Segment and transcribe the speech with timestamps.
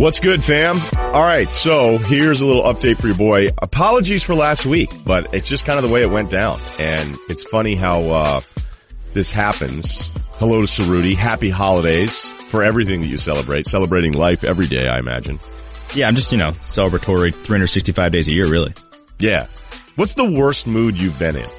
[0.00, 0.80] What's good, fam?
[0.96, 3.50] All right, so here's a little update for your boy.
[3.58, 6.58] Apologies for last week, but it's just kind of the way it went down.
[6.78, 8.40] And it's funny how uh,
[9.12, 10.10] this happens.
[10.38, 11.14] Hello to Cerruti.
[11.14, 13.66] Happy holidays for everything that you celebrate.
[13.66, 15.38] Celebrating life every day, I imagine.
[15.94, 18.72] Yeah, I'm just, you know, celebratory 365 days a year, really.
[19.18, 19.48] Yeah.
[19.96, 21.50] What's the worst mood you've been in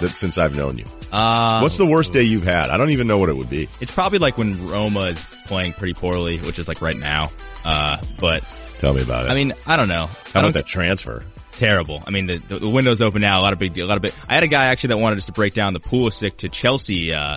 [0.00, 0.84] that since I've known you?
[1.10, 2.68] Uh, What's the worst day you've had?
[2.68, 3.70] I don't even know what it would be.
[3.80, 7.30] It's probably like when Roma is playing pretty poorly, which is like right now.
[7.64, 8.44] Uh, but
[8.78, 9.32] Tell me about it.
[9.32, 10.08] I mean, I don't know.
[10.32, 11.22] how about that transfer?
[11.52, 12.02] Terrible.
[12.06, 13.38] I mean, the, the, window's open now.
[13.40, 13.84] A lot of big deal.
[13.86, 14.14] A lot of big.
[14.26, 17.12] I had a guy actually that wanted us to break down the Pulisic to Chelsea,
[17.12, 17.36] uh,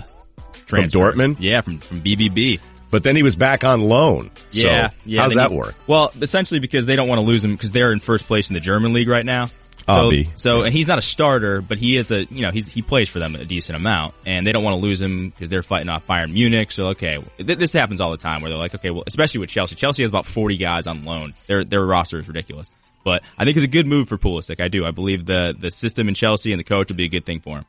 [0.64, 0.98] transfer.
[0.98, 1.36] Dortmund?
[1.40, 2.60] Yeah, from, from BVB.
[2.90, 4.30] But then he was back on loan.
[4.50, 4.90] So Yeah.
[5.04, 5.20] yeah.
[5.20, 5.74] how's that he- work?
[5.86, 8.54] Well, essentially because they don't want to lose him because they're in first place in
[8.54, 9.50] the German league right now.
[9.86, 10.28] So, Obvi.
[10.38, 13.10] so and he's not a starter, but he is a you know he's he plays
[13.10, 15.90] for them a decent amount, and they don't want to lose him because they're fighting
[15.90, 16.70] off Bayern Munich.
[16.70, 19.50] So okay, th- this happens all the time where they're like, okay, well, especially with
[19.50, 19.74] Chelsea.
[19.74, 21.34] Chelsea has about forty guys on loan.
[21.48, 22.70] Their their roster is ridiculous,
[23.04, 24.58] but I think it's a good move for Pulisic.
[24.58, 24.86] I do.
[24.86, 27.40] I believe the the system in Chelsea and the coach would be a good thing
[27.40, 27.64] for him.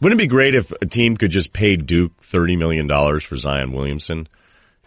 [0.00, 3.36] Wouldn't it be great if a team could just pay Duke thirty million dollars for
[3.36, 4.26] Zion Williamson,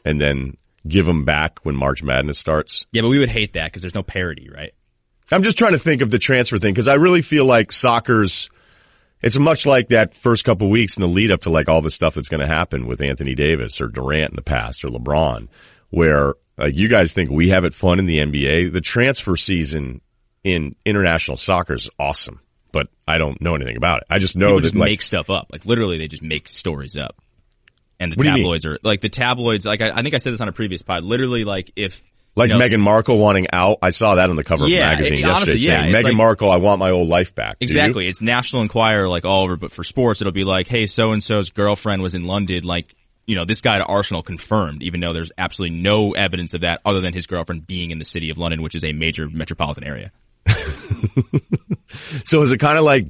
[0.04, 0.58] and then
[0.88, 2.88] give him back when March Madness starts?
[2.92, 4.73] Yeah, but we would hate that because there's no parity, right?
[5.32, 8.50] I'm just trying to think of the transfer thing because I really feel like soccer's.
[9.24, 11.92] It's much like that first couple weeks in the lead up to like all the
[11.92, 15.48] stuff that's going to happen with Anthony Davis or Durant in the past or LeBron,
[15.92, 18.73] where like you guys think we have it fun in the NBA.
[18.73, 20.02] The transfer season
[20.44, 24.08] in international soccer is awesome, but I don't know anything about it.
[24.10, 25.48] I just know People that just like make stuff up.
[25.52, 27.22] Like literally, they just make stories up.
[28.00, 28.44] And the What do you mean?
[28.44, 29.68] tabloids are like the tabloids.
[29.68, 31.04] Like I, I think I said this on a previous pod.
[31.04, 32.02] Literally, like if
[32.36, 33.80] Like you know, Meghan Markle wanting out.
[33.82, 35.96] I saw that on the cover Yeah, of the magazine it- yesterday honestly, yeah, saying,
[35.96, 37.60] it's Meghan like- Markle, I want my old life back.
[37.60, 37.70] Do you?
[37.70, 38.08] Exactly.
[38.08, 41.22] It's National Enquirer like all over, but for sports, it'll be like, hey, so and
[41.22, 42.64] so's girlfriend was in London.
[42.64, 42.96] Like,
[43.28, 46.80] you know, this guy to Arsenal confirmed, even though there's absolutely no evidence of that
[46.86, 49.84] other than his girlfriend being in the city of London, which is a major metropolitan
[49.84, 50.11] area.
[52.26, 53.05] So is it kind of like,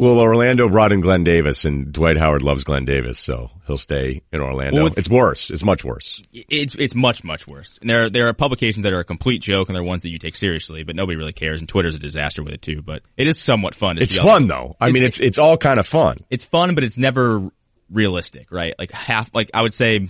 [0.00, 4.22] well, Orlando brought in Glenn Davis and Dwight Howard loves Glenn Davis, so he'll stay
[4.32, 4.76] in Orlando.
[4.76, 5.50] Well, with- it's worse.
[5.50, 6.22] It's much worse.
[6.32, 7.78] It's it's much much worse.
[7.80, 10.08] And there there are publications that are a complete joke, and there are ones that
[10.08, 11.60] you take seriously, but nobody really cares.
[11.60, 12.82] And Twitter's a disaster with it too.
[12.82, 13.96] But it is somewhat fun.
[13.96, 14.76] To It's fun though.
[14.80, 16.18] I mean, it's, it's all kind of fun.
[16.30, 17.50] it's fun, but it's never
[17.90, 18.74] realistic, right?
[18.78, 20.08] Like half, like I would say,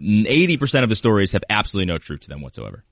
[0.00, 2.84] eighty percent of the stories have absolutely no truth to them whatsoever.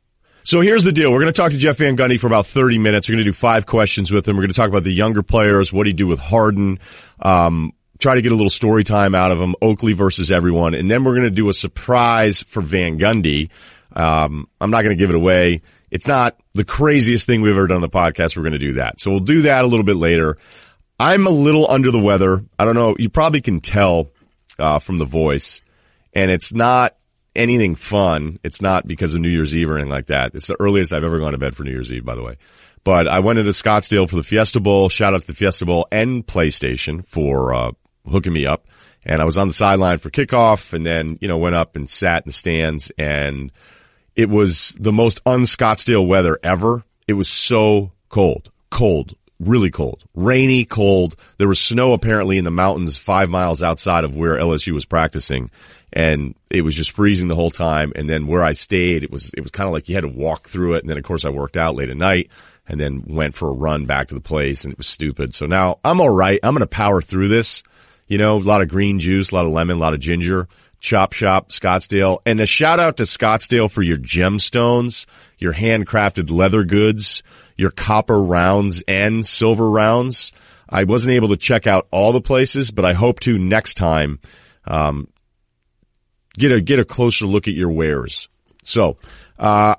[0.49, 1.13] So here's the deal.
[1.13, 3.07] We're going to talk to Jeff Van Gundy for about 30 minutes.
[3.07, 4.35] We're going to do five questions with him.
[4.35, 6.79] We're going to talk about the younger players, what he do with Harden,
[7.21, 10.73] um, try to get a little story time out of him, Oakley versus everyone.
[10.73, 13.51] And then we're going to do a surprise for Van Gundy.
[13.95, 15.61] Um, I'm not going to give it away.
[15.91, 18.35] It's not the craziest thing we've ever done on the podcast.
[18.35, 19.01] We're going to do that.
[19.01, 20.39] So we'll do that a little bit later.
[20.99, 22.43] I'm a little under the weather.
[22.59, 22.97] I don't know.
[22.99, 24.09] You probably can tell,
[24.59, 25.61] uh, from the voice
[26.15, 26.97] and it's not
[27.39, 28.39] anything fun.
[28.43, 30.35] It's not because of New Year's Eve or anything like that.
[30.35, 32.37] It's the earliest I've ever gone to bed for New Year's Eve, by the way.
[32.85, 34.89] But I went into Scottsdale for the Fiesta Bowl.
[34.89, 37.73] Shout out to the Fiesta Bowl and PlayStation for uh,
[38.07, 38.67] hooking me up.
[39.07, 41.89] And I was on the sideline for kickoff, and then you know went up and
[41.89, 43.53] sat in the stands, and
[44.17, 46.85] it was the most un-Scottsdale weather ever.
[47.07, 51.17] It was so cold, cold, really cold, rainy, cold.
[51.39, 55.51] There was snow apparently in the mountains five miles outside of where LSU was practicing.
[55.93, 57.93] And it was just freezing the whole time.
[57.97, 60.09] And then where I stayed, it was, it was kind of like you had to
[60.09, 60.81] walk through it.
[60.83, 62.31] And then of course I worked out late at night
[62.67, 65.35] and then went for a run back to the place and it was stupid.
[65.35, 66.41] So now I'm all right.
[66.43, 67.63] I'm going to power through this.
[68.07, 70.49] You know, a lot of green juice, a lot of lemon, a lot of ginger.
[70.81, 72.21] Chop Shop, Scottsdale.
[72.25, 75.07] And a shout out to Scottsdale for your gemstones,
[75.39, 77.23] your handcrafted leather goods,
[77.57, 80.33] your copper rounds and silver rounds.
[80.69, 84.21] I wasn't able to check out all the places, but I hope to next time.
[84.65, 85.09] Um,
[86.37, 88.29] get a get a closer look at your wares.
[88.63, 88.99] So,
[89.39, 89.75] uh,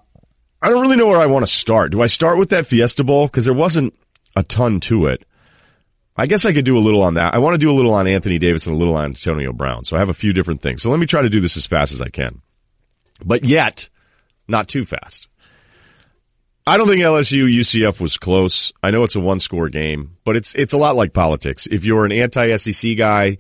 [0.62, 1.92] I don't really know where I want to start.
[1.92, 3.94] Do I start with that Fiesta Bowl because there wasn't
[4.36, 5.24] a ton to it?
[6.20, 7.34] I guess I could do a little on that.
[7.34, 9.86] I want to do a little on Anthony Davis and a little on Antonio Brown.
[9.86, 10.82] So I have a few different things.
[10.82, 12.42] So let me try to do this as fast as I can,
[13.24, 13.88] but yet
[14.46, 15.30] not too fast.
[16.68, 18.74] I don't think LSU UCF was close.
[18.84, 21.68] I know it's a one score game, but it's it's a lot like politics.
[21.72, 23.38] If you're an anti SEC guy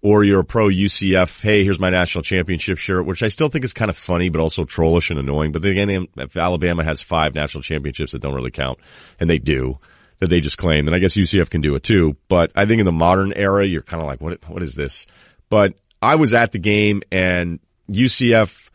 [0.00, 3.64] or you're a pro UCF, hey, here's my national championship shirt, which I still think
[3.64, 5.52] is kind of funny, but also trollish and annoying.
[5.52, 8.78] But again, if Alabama has five national championships that don't really count,
[9.20, 9.78] and they do,
[10.22, 12.16] that they just claim, And I guess UCF can do it too.
[12.28, 15.06] But I think in the modern era, you're kind of like, what what is this?
[15.50, 17.58] But I was at the game and
[17.90, 18.70] UCF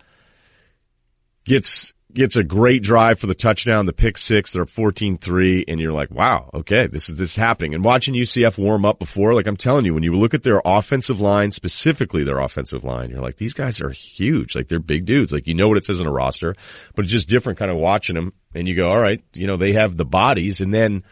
[1.45, 4.51] gets gets a great drive for the touchdown, the pick six.
[4.51, 7.75] They're 14-3 and you're like, wow, okay, this is, this is happening.
[7.75, 10.61] And watching UCF warm up before, like I'm telling you, when you look at their
[10.65, 14.55] offensive line, specifically their offensive line, you're like, these guys are huge.
[14.55, 15.31] Like they're big dudes.
[15.31, 16.55] Like you know what it says in a roster,
[16.95, 19.55] but it's just different kind of watching them and you go, all right, you know,
[19.55, 20.59] they have the bodies.
[20.59, 21.03] And then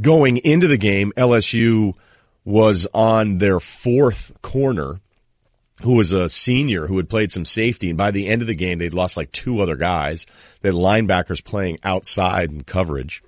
[0.00, 1.94] going into the game, LSU
[2.44, 5.00] was on their fourth corner
[5.82, 7.90] who was a senior who had played some safety.
[7.90, 10.26] And by the end of the game, they'd lost like two other guys.
[10.62, 13.22] They had linebackers playing outside in coverage.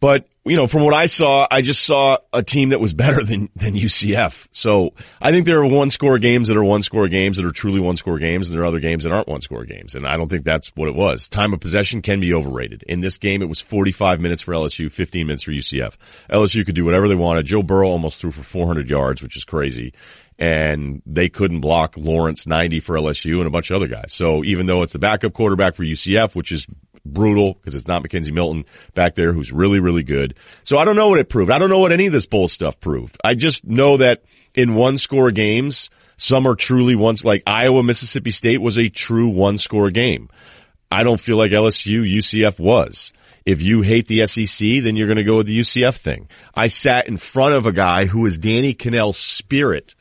[0.00, 3.24] But, you know, from what I saw, I just saw a team that was better
[3.24, 4.46] than, than UCF.
[4.52, 7.52] So I think there are one score games that are one score games that are
[7.52, 9.94] truly one score games and there are other games that aren't one score games.
[9.94, 11.28] And I don't think that's what it was.
[11.28, 12.82] Time of possession can be overrated.
[12.86, 15.94] In this game, it was 45 minutes for LSU, 15 minutes for UCF.
[16.30, 17.46] LSU could do whatever they wanted.
[17.46, 19.94] Joe Burrow almost threw for 400 yards, which is crazy
[20.38, 24.12] and they couldn't block Lawrence 90 for LSU and a bunch of other guys.
[24.12, 26.66] So even though it's the backup quarterback for UCF, which is
[27.04, 28.64] brutal because it's not McKenzie Milton
[28.94, 30.34] back there who's really, really good.
[30.64, 31.50] So I don't know what it proved.
[31.50, 33.18] I don't know what any of this bowl stuff proved.
[33.24, 34.24] I just know that
[34.54, 39.28] in one score games, some are truly once like Iowa, Mississippi State was a true
[39.28, 40.28] one score game.
[40.90, 43.12] I don't feel like LSU, UCF was.
[43.44, 46.28] If you hate the SEC, then you're going to go with the UCF thing.
[46.54, 49.94] I sat in front of a guy who was Danny Kanell's spirit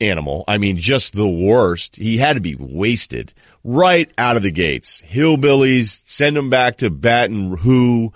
[0.00, 0.44] animal.
[0.46, 1.96] I mean, just the worst.
[1.96, 3.34] He had to be wasted
[3.64, 5.02] right out of the gates.
[5.02, 8.12] Hillbillies, send them back to Baton Who,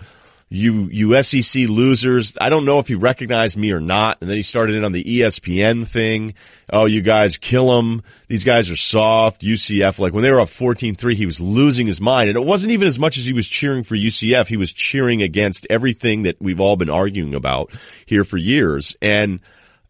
[0.51, 2.35] you, you SEC losers.
[2.41, 4.19] I don't know if he recognized me or not.
[4.21, 6.35] And then he started in on the ESPN thing.
[6.73, 8.03] Oh, you guys kill him.
[8.29, 9.43] These guys are soft.
[9.43, 12.29] UCF, like when they were up 14-3, he was losing his mind.
[12.29, 14.47] And it wasn't even as much as he was cheering for UCF.
[14.47, 17.71] He was cheering against everything that we've all been arguing about
[18.07, 18.97] here for years.
[19.03, 19.41] And,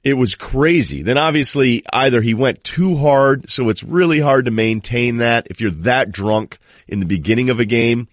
[0.04, 1.02] it was crazy.
[1.02, 5.48] Then obviously either he went too hard, so it's really hard to maintain that.
[5.50, 8.08] If you're that drunk in the beginning of a game,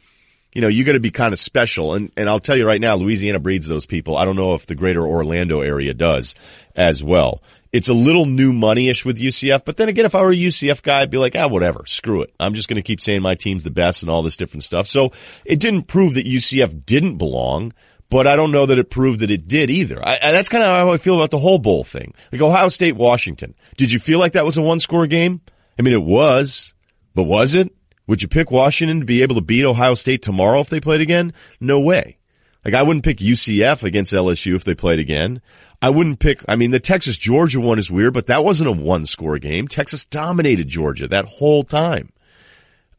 [0.54, 1.94] you know, you got to be kind of special.
[1.94, 4.18] And, and I'll tell you right now, Louisiana breeds those people.
[4.18, 6.34] I don't know if the greater Orlando area does
[6.76, 7.42] as well.
[7.74, 10.82] It's a little new money-ish with UCF, but then again, if I were a UCF
[10.82, 12.34] guy, I'd be like, ah, whatever, screw it.
[12.40, 14.88] I'm just going to keep saying my team's the best and all this different stuff.
[14.88, 15.12] So
[15.44, 17.74] it didn't prove that UCF didn't belong
[18.10, 20.06] but I don't know that it proved that it did either.
[20.06, 22.14] I, that's kind of how I feel about the whole bowl thing.
[22.32, 23.56] Like Ohio State, Washington.
[23.78, 25.42] Did you feel like that was a one score game?
[25.78, 26.74] I mean, it was,
[27.14, 27.74] but was it?
[28.08, 31.02] Would you pick Washington to be able to beat Ohio State tomorrow if they played
[31.02, 31.34] again?
[31.60, 32.18] No way.
[32.64, 35.42] Like I wouldn't pick UCF against LSU if they played again.
[35.82, 38.72] I wouldn't pick, I mean, the Texas Georgia one is weird, but that wasn't a
[38.72, 39.68] one score game.
[39.68, 42.12] Texas dominated Georgia that whole time.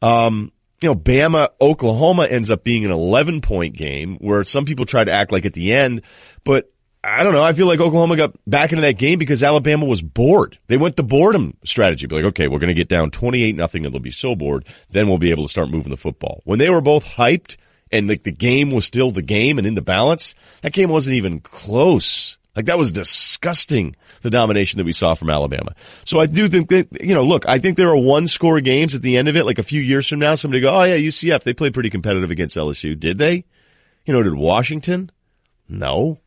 [0.01, 0.51] Um,
[0.81, 5.03] you know, Bama, Oklahoma ends up being an 11 point game where some people try
[5.03, 6.03] to act like at the end,
[6.43, 6.71] but
[7.03, 7.41] I don't know.
[7.41, 10.59] I feel like Oklahoma got back into that game because Alabama was bored.
[10.67, 12.05] They went the boredom strategy.
[12.05, 14.65] Be like, okay, we're going to get down 28 nothing and they'll be so bored.
[14.89, 16.41] Then we'll be able to start moving the football.
[16.43, 17.57] When they were both hyped
[17.91, 21.15] and like the game was still the game and in the balance, that game wasn't
[21.15, 22.37] even close.
[22.55, 25.73] Like that was disgusting, the domination that we saw from Alabama.
[26.05, 28.95] So I do think that, you know, look, I think there are one score games
[28.95, 30.95] at the end of it, like a few years from now, somebody go, oh yeah,
[30.95, 32.99] UCF, they played pretty competitive against LSU.
[32.99, 33.45] Did they?
[34.05, 35.11] You know, did Washington?
[35.67, 36.19] No.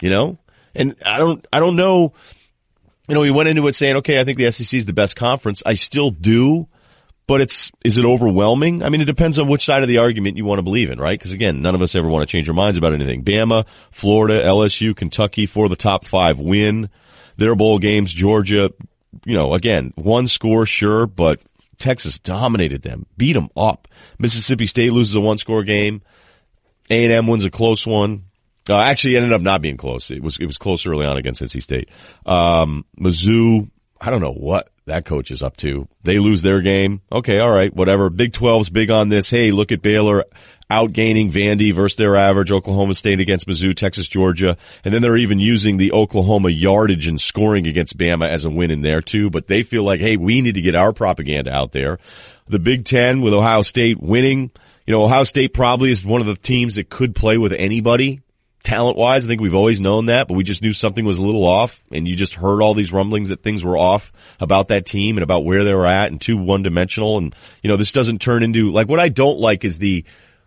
[0.00, 0.38] You know?
[0.74, 2.14] And I don't, I don't know,
[3.08, 5.16] you know, we went into it saying, okay, I think the SEC is the best
[5.16, 5.62] conference.
[5.64, 6.68] I still do
[7.26, 8.82] but it's is it overwhelming?
[8.82, 10.98] I mean, it depends on which side of the argument you want to believe in,
[10.98, 11.18] right?
[11.18, 13.24] Because again, none of us ever want to change our minds about anything.
[13.24, 16.90] Bama, Florida, LSU, Kentucky for the top five win
[17.36, 18.12] their bowl games.
[18.12, 18.70] Georgia,
[19.24, 21.40] you know, again, one score, sure, but
[21.78, 23.88] Texas dominated them, beat them up.
[24.18, 26.02] Mississippi State loses a one score game.
[26.90, 28.24] A and M wins a close one.
[28.68, 30.10] Uh, actually, ended up not being close.
[30.10, 31.90] It was it was close early on against NC State.
[32.24, 35.88] Um, Mizzou, I don't know what that coach is up to.
[36.02, 37.00] They lose their game.
[37.10, 38.10] Okay, all right, whatever.
[38.10, 39.30] Big 12's big on this.
[39.30, 40.24] Hey, look at Baylor
[40.70, 42.50] outgaining Vandy versus their average.
[42.50, 44.56] Oklahoma State against Mizzou, Texas, Georgia.
[44.84, 48.70] And then they're even using the Oklahoma yardage and scoring against Bama as a win
[48.70, 49.30] in there too.
[49.30, 51.98] But they feel like, hey, we need to get our propaganda out there.
[52.48, 54.50] The Big Ten with Ohio State winning.
[54.86, 58.20] You know, Ohio State probably is one of the teams that could play with anybody
[58.64, 59.24] talent wise.
[59.24, 61.82] I think we've always known that, but we just knew something was a little off
[61.92, 65.22] and you just heard all these rumblings that things were off about that team and
[65.22, 67.18] about where they were at and too one dimensional.
[67.18, 70.04] And, you know, this doesn't turn into like what I don't like is the,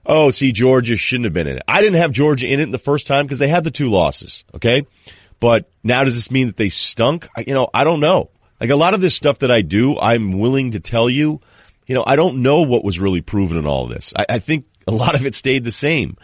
[0.07, 1.63] oh, see, Georgia shouldn't have been in it.
[1.67, 4.45] I didn't have Georgia in it the first time because they had the two losses.
[4.55, 4.87] Okay.
[5.39, 7.27] But now does this mean that they stunk?
[7.35, 8.31] I, you know, I don't know.
[8.59, 11.41] Like a lot of this stuff that I do, I'm willing to tell you,
[11.85, 14.13] you know, I don't know what was really proven in all this.
[14.15, 16.17] I, I think a lot of it stayed the same.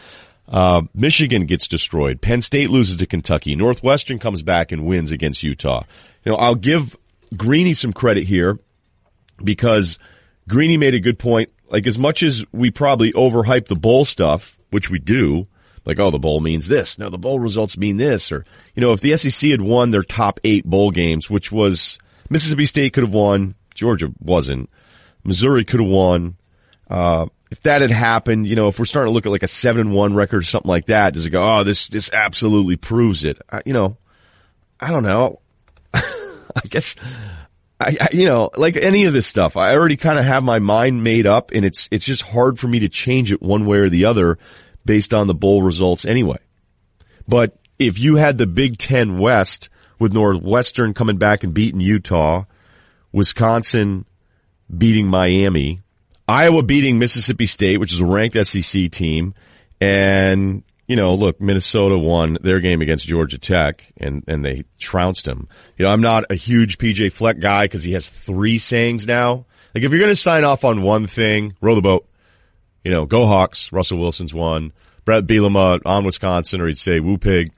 [0.48, 2.22] Uh, Michigan gets destroyed.
[2.22, 3.56] Penn State loses to Kentucky.
[3.56, 5.84] Northwestern comes back and wins against Utah.
[6.26, 6.98] You know, I'll give
[7.36, 8.60] Greeny some credit here
[9.42, 10.00] because
[10.48, 14.60] Greeny made a good point Like as much as we probably overhype the bowl stuff,
[14.70, 15.48] which we do,
[15.86, 17.00] like, oh, the bowl means this.
[17.00, 18.32] No, the bowl results mean this.
[18.32, 21.98] Or, you know, if the SEC had won their top eight bowl games, which was
[22.30, 24.70] Mississippi State could have won, Georgia wasn't,
[25.24, 26.38] Missouri could have won,
[26.92, 29.48] uh, if that had happened, you know, if we're starting to look at like a
[29.48, 32.78] seven and one record or something like that, does it go, oh, this, this absolutely
[32.78, 33.42] proves it?
[33.52, 33.98] I, you know,
[34.80, 35.40] I don't know.
[35.94, 36.96] I guess,
[37.84, 40.60] I, I, you know, like any of this stuff, I already kind of have my
[40.60, 43.78] mind made up and it's, it's just hard for me to change it one way
[43.78, 44.38] or the other
[44.86, 46.40] based on the bowl results anyway.
[47.28, 52.46] But if you had the Big Ten West with Northwestern coming back and beating Utah,
[53.12, 54.06] Wisconsin
[54.76, 55.82] beating Miami,
[56.28, 59.34] Iowa beating Mississippi State, which is a ranked SEC team,
[59.80, 65.28] and you know, look, Minnesota won their game against Georgia Tech and, and they trounced
[65.28, 65.48] him.
[65.78, 69.46] You know, I'm not a huge PJ Fleck guy because he has three sayings now.
[69.74, 72.08] Like if you're going to sign off on one thing, row the boat.
[72.84, 73.72] You know, go Hawks.
[73.72, 74.74] Russell Wilson's one.
[75.06, 77.54] Bret Bielema on Wisconsin, or he'd say Woo Pig.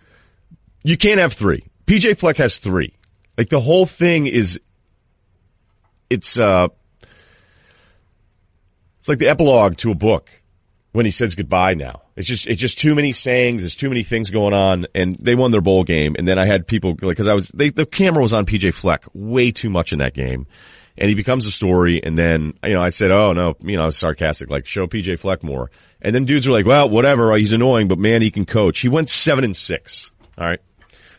[0.84, 1.64] You can't have three.
[1.88, 2.94] PJ Fleck has three.
[3.38, 4.60] Like the whole thing is,
[6.10, 6.68] it's, uh,
[9.00, 10.30] it's like the epilogue to a book
[10.96, 12.02] when he says goodbye now.
[12.16, 13.62] It's just, it's just too many sayings.
[13.62, 16.16] There's too many things going on and they won their bowl game.
[16.18, 18.74] And then I had people like, cause I was, they, the camera was on PJ
[18.74, 20.48] Fleck way too much in that game.
[20.98, 22.02] And he becomes a story.
[22.02, 24.88] And then, you know, I said, Oh no, you know, I was sarcastic, like show
[24.88, 25.70] PJ Fleck more.
[26.02, 27.36] And then dudes are like, well, whatever.
[27.36, 28.80] He's annoying, but man, he can coach.
[28.80, 30.12] He went seven and six.
[30.38, 30.62] All right.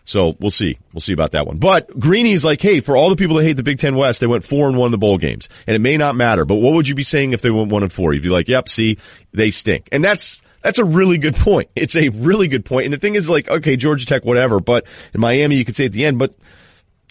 [0.06, 0.78] So we'll see.
[0.92, 1.58] We'll see about that one.
[1.58, 4.28] But Greeny's like, hey, for all the people that hate the Big Ten West, they
[4.28, 5.48] went four and one in the bowl games.
[5.66, 7.82] And it may not matter, but what would you be saying if they went one
[7.82, 8.14] and four?
[8.14, 8.98] You'd be like, yep, see,
[9.32, 9.88] they stink.
[9.90, 11.70] And that's, that's a really good point.
[11.74, 12.84] It's a really good point.
[12.84, 15.86] And the thing is like, okay, Georgia Tech, whatever, but in Miami, you could say
[15.86, 16.34] at the end, but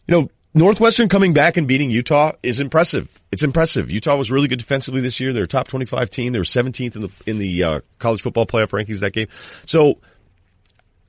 [0.08, 3.10] you know, Northwestern coming back and beating Utah is impressive.
[3.30, 3.92] It's impressive.
[3.92, 5.34] Utah was really good defensively this year.
[5.34, 6.32] They're a top 25 team.
[6.32, 9.28] They were 17th in the, in the, uh, college football playoff rankings that game.
[9.66, 10.00] So,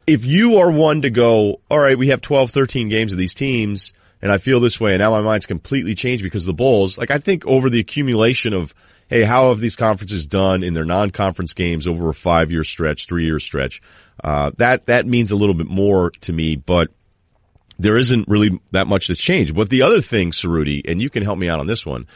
[0.06, 3.34] if you are one to go, all right, we have 12, 13 games of these
[3.34, 6.54] teams, and I feel this way, and now my mind's completely changed because of the
[6.54, 8.72] Bulls, like I think over the accumulation of,
[9.08, 13.40] hey, how have these conferences done in their non-conference games over a five-year stretch, three-year
[13.40, 13.82] stretch,
[14.22, 16.88] uh, that, that means a little bit more to me, but
[17.78, 19.54] there isn't really that much that's changed.
[19.54, 22.06] But the other thing, Cerruti, and you can help me out on this one,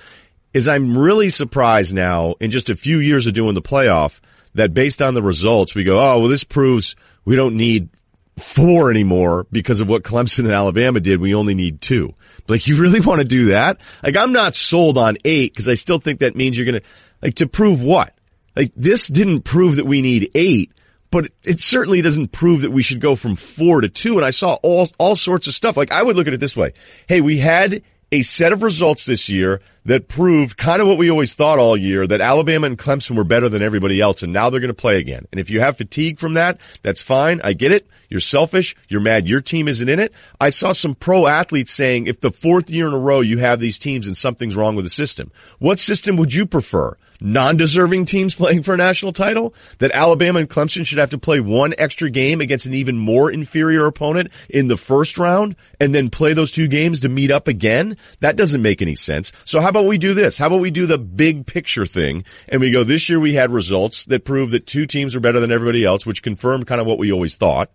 [0.54, 4.20] is I'm really surprised now in just a few years of doing the playoff
[4.54, 7.90] that based on the results, we go, oh, well, this proves– we don't need
[8.38, 11.20] four anymore because of what Clemson and Alabama did.
[11.20, 12.14] We only need two.
[12.48, 13.78] Like, you really want to do that?
[14.02, 16.86] Like, I'm not sold on eight because I still think that means you're going to,
[17.22, 18.14] like, to prove what?
[18.56, 20.72] Like, this didn't prove that we need eight,
[21.10, 24.16] but it certainly doesn't prove that we should go from four to two.
[24.16, 25.76] And I saw all, all sorts of stuff.
[25.76, 26.72] Like, I would look at it this way.
[27.06, 31.10] Hey, we had a set of results this year that proved kind of what we
[31.10, 34.50] always thought all year that Alabama and Clemson were better than everybody else and now
[34.50, 35.26] they're going to play again.
[35.32, 37.40] And if you have fatigue from that, that's fine.
[37.42, 37.86] I get it.
[38.08, 38.76] You're selfish.
[38.88, 40.12] You're mad your team isn't in it.
[40.40, 43.60] I saw some pro athletes saying if the fourth year in a row you have
[43.60, 46.96] these teams and something's wrong with the system, what system would you prefer?
[47.20, 49.54] non-deserving teams playing for a national title?
[49.78, 53.30] That Alabama and Clemson should have to play one extra game against an even more
[53.30, 57.48] inferior opponent in the first round and then play those two games to meet up
[57.48, 57.96] again?
[58.20, 59.32] That doesn't make any sense.
[59.44, 60.38] So how about we do this?
[60.38, 63.50] How about we do the big picture thing and we go, this year we had
[63.50, 66.86] results that prove that two teams are better than everybody else, which confirmed kind of
[66.86, 67.70] what we always thought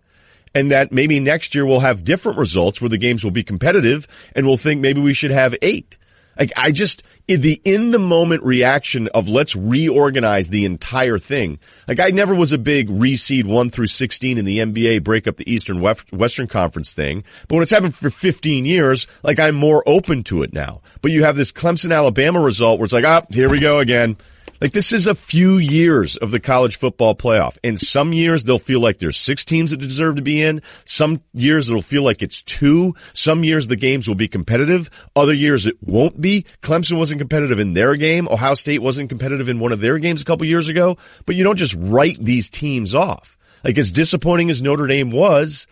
[0.56, 4.08] and that maybe next year we'll have different results where the games will be competitive
[4.34, 5.98] and we'll think maybe we should have eight.
[6.38, 11.58] Like I just the in the moment reaction of let's reorganize the entire thing.
[11.88, 15.36] Like I never was a big reseed one through sixteen in the NBA break up
[15.36, 19.82] the Eastern Western Conference thing, but when it's happened for fifteen years, like I'm more
[19.86, 20.82] open to it now.
[21.02, 24.16] But you have this Clemson Alabama result where it's like, ah, here we go again.
[24.60, 27.58] Like this is a few years of the college football playoff.
[27.62, 30.62] And some years they'll feel like there's six teams that deserve to be in.
[30.84, 32.94] Some years it'll feel like it's two.
[33.12, 34.90] Some years the games will be competitive.
[35.14, 36.46] Other years it won't be.
[36.62, 38.28] Clemson wasn't competitive in their game.
[38.28, 40.96] Ohio State wasn't competitive in one of their games a couple years ago.
[41.26, 43.36] But you don't just write these teams off.
[43.64, 45.66] Like as disappointing as Notre Dame was,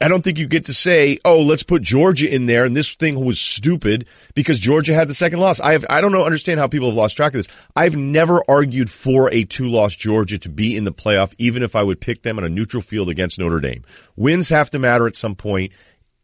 [0.00, 2.94] I don't think you get to say, "Oh, let's put Georgia in there," and this
[2.94, 5.60] thing was stupid because Georgia had the second loss.
[5.60, 7.48] I have, I don't know, understand how people have lost track of this.
[7.76, 11.82] I've never argued for a two-loss Georgia to be in the playoff, even if I
[11.82, 13.84] would pick them on a neutral field against Notre Dame.
[14.16, 15.72] Wins have to matter at some point,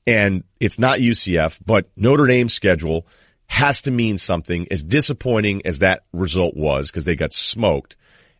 [0.07, 3.07] and it's not UCF, but Notre Dame's schedule
[3.47, 4.67] has to mean something.
[4.71, 7.97] As disappointing as that result was, because they got smoked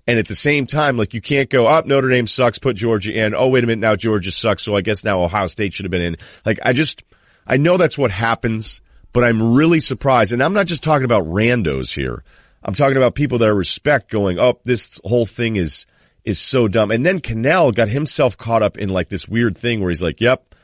[0.07, 1.85] and at the same time, like you can't go up.
[1.85, 2.59] Oh, Notre Dame sucks.
[2.59, 3.35] Put Georgia in.
[3.35, 3.81] Oh, wait a minute.
[3.81, 4.63] Now Georgia sucks.
[4.63, 6.17] So I guess now Ohio State should have been in.
[6.45, 7.03] Like I just,
[7.47, 8.81] I know that's what happens,
[9.13, 10.33] but I'm really surprised.
[10.33, 12.23] And I'm not just talking about randos here.
[12.63, 15.87] I'm talking about people that I respect going, oh, this whole thing is,
[16.25, 16.91] is so dumb.
[16.91, 20.21] And then Kanell got himself caught up in like this weird thing where he's like,
[20.21, 20.55] yep,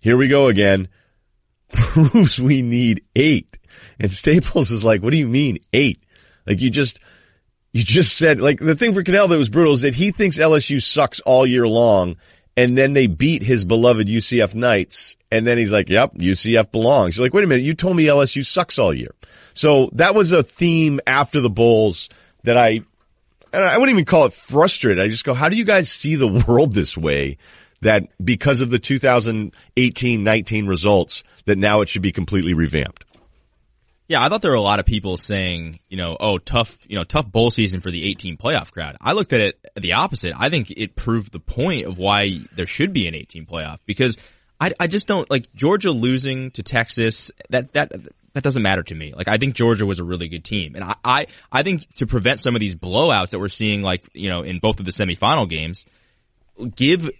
[0.00, 0.88] here we go again.
[1.72, 3.58] Proves we need eight.
[4.00, 6.02] And Staples is like, what do you mean eight?
[6.46, 7.00] Like you just,
[7.72, 10.38] you just said, like the thing for Kanell that was brutal is that he thinks
[10.38, 12.16] LSU sucks all year long
[12.56, 15.16] and then they beat his beloved UCF Knights.
[15.30, 17.16] And then he's like, yep, UCF belongs.
[17.16, 17.64] You're like, wait a minute.
[17.64, 19.14] You told me LSU sucks all year.
[19.52, 22.08] So that was a theme after the Bulls
[22.44, 22.80] that I,
[23.52, 25.02] and I wouldn't even call it frustrated.
[25.02, 27.38] I just go, how do you guys see the world this way?
[27.82, 33.04] That because of the 2018-19 results, that now it should be completely revamped.
[34.08, 36.96] Yeah, I thought there were a lot of people saying, you know, oh, tough, you
[36.96, 38.96] know, tough bowl season for the 18 playoff crowd.
[39.00, 40.32] I looked at it the opposite.
[40.38, 44.16] I think it proved the point of why there should be an 18 playoff because
[44.60, 47.32] I, I just don't like Georgia losing to Texas.
[47.50, 47.92] That, that,
[48.34, 49.12] that doesn't matter to me.
[49.12, 50.76] Like I think Georgia was a really good team.
[50.76, 54.08] And I, I, I think to prevent some of these blowouts that we're seeing like,
[54.12, 55.84] you know, in both of the semifinal games,
[56.74, 57.10] give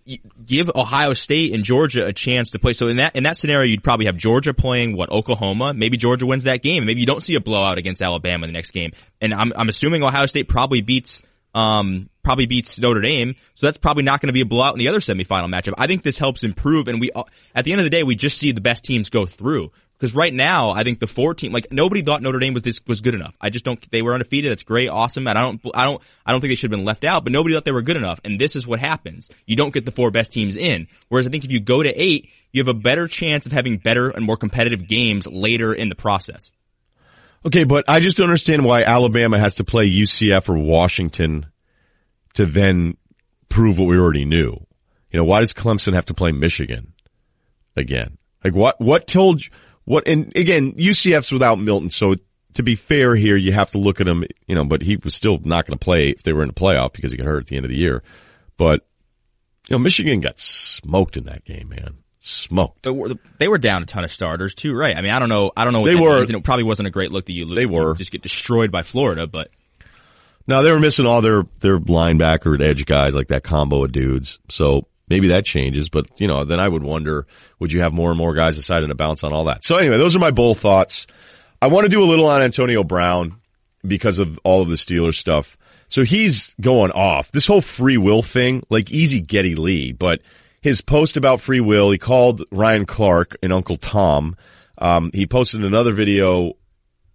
[0.44, 2.72] give Ohio State and Georgia a chance to play.
[2.72, 5.74] So in that in that scenario, you'd probably have Georgia playing what Oklahoma.
[5.74, 6.86] Maybe Georgia wins that game.
[6.86, 8.92] Maybe you don't see a blowout against Alabama in the next game.
[9.20, 11.22] And I'm I'm assuming Ohio State probably beats
[11.54, 13.36] um probably beats Notre Dame.
[13.54, 15.74] So that's probably not going to be a blowout in the other semifinal matchup.
[15.78, 16.88] I think this helps improve.
[16.88, 17.10] And we
[17.54, 19.70] at the end of the day, we just see the best teams go through.
[19.98, 22.80] Because right now, I think the four team, like nobody thought Notre Dame was this
[22.86, 23.34] was good enough.
[23.40, 23.90] I just don't.
[23.90, 24.50] They were undefeated.
[24.50, 26.84] That's great, awesome, and I don't, I don't, I don't think they should have been
[26.84, 27.24] left out.
[27.24, 28.20] But nobody thought they were good enough.
[28.22, 29.30] And this is what happens.
[29.46, 30.88] You don't get the four best teams in.
[31.08, 33.78] Whereas I think if you go to eight, you have a better chance of having
[33.78, 36.52] better and more competitive games later in the process.
[37.46, 41.46] Okay, but I just don't understand why Alabama has to play UCF or Washington
[42.34, 42.96] to then
[43.48, 44.66] prove what we already knew.
[45.10, 46.92] You know, why does Clemson have to play Michigan
[47.76, 48.18] again?
[48.44, 48.80] Like what?
[48.80, 49.50] What told you?
[49.86, 52.16] What, and again, UCF's without Milton, so
[52.54, 55.14] to be fair here, you have to look at him, you know, but he was
[55.14, 57.42] still not going to play if they were in the playoff because he got hurt
[57.42, 58.02] at the end of the year.
[58.56, 58.84] But,
[59.68, 61.98] you know, Michigan got smoked in that game, man.
[62.18, 62.82] Smoked.
[62.82, 64.96] They were, down a ton of starters too, right?
[64.96, 65.52] I mean, I don't know.
[65.56, 65.84] I don't know.
[65.84, 66.18] they were.
[66.18, 68.82] Means, it probably wasn't a great look that you they were just get destroyed by
[68.82, 69.50] Florida, but.
[70.48, 73.92] No, they were missing all their, their linebacker and edge guys, like that combo of
[73.92, 74.38] dudes.
[74.48, 77.26] So maybe that changes, but you know, then I would wonder,
[77.58, 79.64] would you have more and more guys deciding to bounce on all that?
[79.64, 81.06] So anyway, those are my bowl thoughts.
[81.60, 83.40] I want to do a little on Antonio Brown
[83.86, 85.56] because of all of the Steelers stuff.
[85.88, 90.20] So he's going off this whole free will thing, like easy Getty Lee, but
[90.60, 94.36] his post about free will, he called Ryan Clark and Uncle Tom.
[94.78, 96.54] Um, he posted another video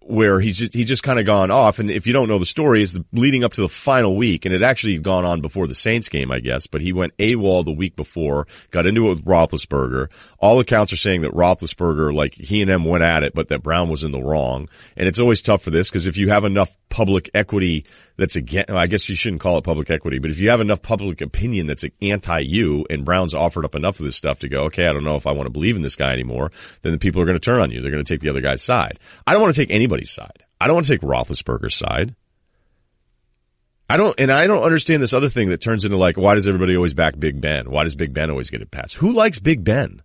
[0.06, 1.78] where he's just, he just kind of gone off.
[1.78, 4.54] And if you don't know the story, is leading up to the final week, and
[4.54, 6.66] it actually had gone on before the Saints game, I guess.
[6.66, 10.08] But he went AWOL the week before, got into it with Roethlisberger.
[10.38, 13.62] All accounts are saying that Roethlisberger, like he and him went at it, but that
[13.62, 14.68] Brown was in the wrong.
[14.96, 18.66] And it's always tough for this because if you have enough public equity that's again,
[18.68, 21.66] I guess you shouldn't call it public equity, but if you have enough public opinion
[21.66, 24.92] that's anti you and Brown's offered up enough of this stuff to go, okay, I
[24.92, 27.24] don't know if I want to believe in this guy anymore, then the people are
[27.26, 27.80] going to turn on you.
[27.80, 28.98] They're going to take the other guy's side.
[29.26, 30.44] I don't want to take anybody's side.
[30.60, 32.14] I don't want to take Roethlisberger's side.
[33.88, 36.46] I don't, and I don't understand this other thing that turns into like, why does
[36.46, 37.70] everybody always back Big Ben?
[37.70, 38.94] Why does Big Ben always get it passed?
[38.94, 40.00] Who likes Big Ben?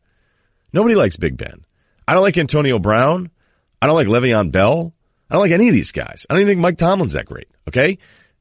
[0.74, 1.64] Nobody likes Big Ben.
[2.08, 3.30] I don't like Antonio Brown.
[3.82, 4.94] I don't like Le'Veon Bell.
[5.30, 6.26] I don't like any of these guys.
[6.30, 7.48] I don't even think Mike Tomlin's that great.
[7.68, 7.98] Okay.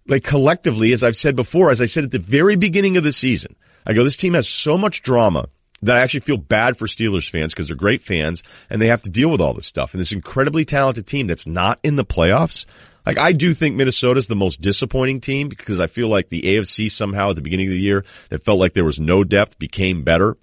[0.07, 3.12] Like collectively, as I've said before, as I said at the very beginning of the
[3.12, 5.49] season, I go, this team has so much drama
[5.83, 9.03] that I actually feel bad for Steelers fans because they're great fans and they have
[9.03, 9.93] to deal with all this stuff.
[9.93, 12.67] And this incredibly talented team that's not in the playoffs.
[13.05, 16.91] Like I do think Minnesota's the most disappointing team because I feel like the AFC
[16.91, 20.03] somehow at the beginning of the year that felt like there was no depth became
[20.03, 20.37] better.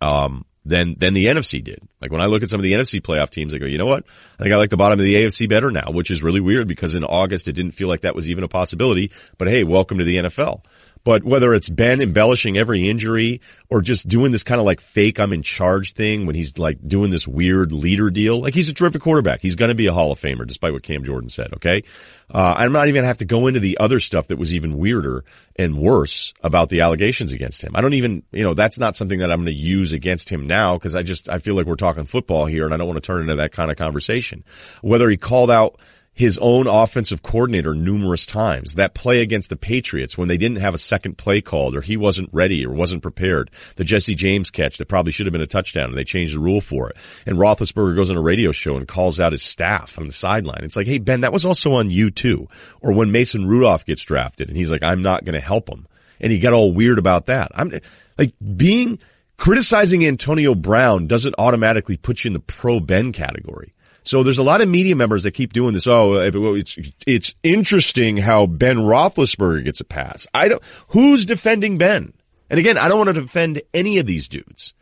[0.00, 1.80] Um, than than the NFC did.
[2.00, 3.86] Like when I look at some of the NFC playoff teams, I go, you know
[3.86, 4.04] what?
[4.38, 6.68] I think I like the bottom of the AFC better now, which is really weird
[6.68, 9.12] because in August it didn't feel like that was even a possibility.
[9.38, 10.62] But hey, welcome to the NFL.
[11.06, 13.40] But whether it's Ben embellishing every injury
[13.70, 16.78] or just doing this kind of like fake I'm in charge thing when he's like
[16.84, 19.40] doing this weird leader deal, like he's a terrific quarterback.
[19.40, 21.52] He's going to be a Hall of Famer despite what Cam Jordan said.
[21.54, 21.84] Okay.
[22.28, 24.52] Uh, I'm not even going to have to go into the other stuff that was
[24.52, 27.76] even weirder and worse about the allegations against him.
[27.76, 30.48] I don't even, you know, that's not something that I'm going to use against him
[30.48, 33.00] now because I just, I feel like we're talking football here and I don't want
[33.00, 34.42] to turn into that kind of conversation.
[34.82, 35.78] Whether he called out
[36.16, 38.74] his own offensive coordinator numerous times.
[38.74, 41.98] That play against the Patriots when they didn't have a second play called or he
[41.98, 43.50] wasn't ready or wasn't prepared.
[43.76, 46.40] The Jesse James catch that probably should have been a touchdown and they changed the
[46.40, 46.96] rule for it.
[47.26, 50.64] And Roethlisberger goes on a radio show and calls out his staff on the sideline.
[50.64, 52.48] It's like, hey Ben, that was also on you too.
[52.80, 55.86] Or when Mason Rudolph gets drafted and he's like, I'm not going to help him.
[56.18, 57.52] And he got all weird about that.
[57.54, 57.78] I'm
[58.16, 59.00] like being
[59.36, 63.74] criticizing Antonio Brown doesn't automatically put you in the pro Ben category.
[64.06, 65.88] So there's a lot of media members that keep doing this.
[65.88, 70.28] Oh, it's it's interesting how Ben Roethlisberger gets a pass.
[70.32, 70.62] I don't.
[70.88, 72.12] Who's defending Ben?
[72.48, 74.74] And again, I don't want to defend any of these dudes.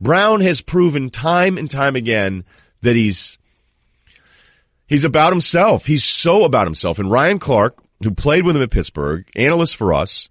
[0.00, 2.44] Brown has proven time and time again
[2.82, 3.38] that he's
[4.88, 5.86] he's about himself.
[5.86, 6.98] He's so about himself.
[6.98, 10.28] And Ryan Clark, who played with him at Pittsburgh, analyst for us,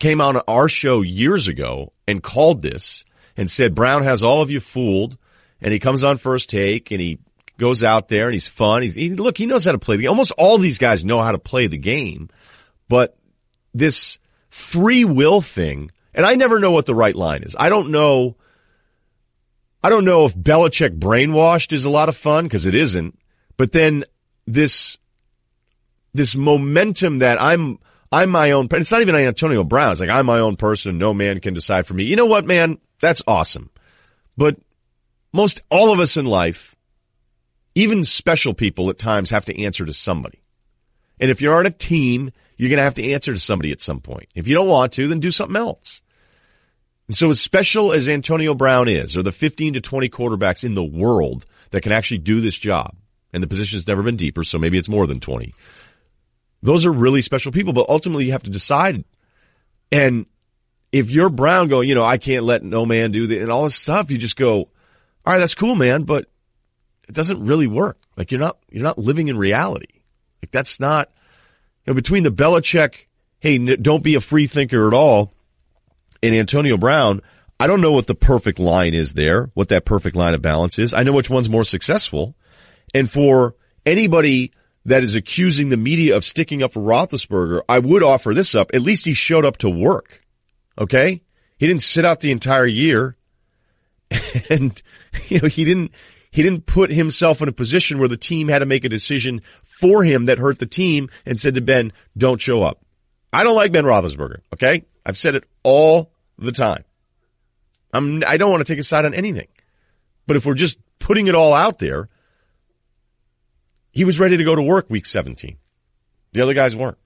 [0.00, 3.04] came on our show years ago and called this
[3.36, 5.16] and said Brown has all of you fooled.
[5.60, 7.18] And he comes on first take and he
[7.58, 8.82] goes out there and he's fun.
[8.82, 10.10] He's he, look, he knows how to play the game.
[10.10, 12.28] Almost all these guys know how to play the game,
[12.88, 13.16] but
[13.74, 14.18] this
[14.50, 17.54] free will thing, and I never know what the right line is.
[17.58, 18.36] I don't know.
[19.82, 23.18] I don't know if Belichick brainwashed is a lot of fun because it isn't,
[23.56, 24.04] but then
[24.46, 24.98] this
[26.14, 27.78] this momentum that I'm
[28.10, 28.68] I'm my own.
[28.70, 29.92] It's not even Antonio Brown.
[29.92, 30.98] It's like I'm my own person.
[30.98, 32.04] No man can decide for me.
[32.04, 32.78] You know what, man?
[33.00, 33.70] That's awesome.
[34.36, 34.56] But
[35.32, 36.75] most all of us in life,
[37.76, 40.42] even special people at times have to answer to somebody.
[41.20, 43.82] And if you're on a team, you're going to have to answer to somebody at
[43.82, 44.30] some point.
[44.34, 46.00] If you don't want to, then do something else.
[47.06, 50.74] And so as special as Antonio Brown is, or the 15 to 20 quarterbacks in
[50.74, 52.96] the world that can actually do this job,
[53.34, 55.54] and the position's never been deeper, so maybe it's more than 20.
[56.62, 59.04] Those are really special people, but ultimately you have to decide.
[59.92, 60.24] And
[60.92, 63.64] if you're Brown going, you know, I can't let no man do that and all
[63.64, 64.70] this stuff, you just go, all
[65.26, 66.26] right, that's cool, man, but
[67.08, 67.98] it doesn't really work.
[68.16, 70.02] Like you're not, you're not living in reality.
[70.42, 71.10] Like that's not,
[71.84, 73.06] you know, between the Belichick,
[73.40, 75.32] hey, don't be a free thinker at all,
[76.22, 77.22] and Antonio Brown,
[77.58, 80.78] I don't know what the perfect line is there, what that perfect line of balance
[80.78, 80.92] is.
[80.92, 82.34] I know which one's more successful.
[82.94, 84.52] And for anybody
[84.84, 88.72] that is accusing the media of sticking up for Roethlisberger, I would offer this up.
[88.74, 90.22] At least he showed up to work.
[90.78, 91.22] Okay?
[91.58, 93.16] He didn't sit out the entire year.
[94.48, 94.80] And,
[95.28, 95.90] you know, he didn't,
[96.36, 99.40] he didn't put himself in a position where the team had to make a decision
[99.62, 102.84] for him that hurt the team and said to Ben, don't show up.
[103.32, 104.40] I don't like Ben Roethlisberger.
[104.52, 104.84] Okay?
[105.06, 106.84] I've said it all the time.
[107.90, 109.48] I'm, I don't want to take a side on anything.
[110.26, 112.10] But if we're just putting it all out there,
[113.90, 115.56] he was ready to go to work week 17.
[116.34, 116.98] The other guys weren't.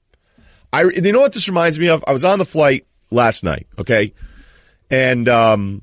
[0.73, 2.03] I, you know what this reminds me of?
[2.05, 4.12] I was on the flight last night, okay?
[4.90, 5.83] And, um,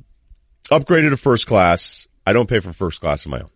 [0.70, 2.10] upgraded to first class.
[2.28, 3.50] I don't pay for first class on my own.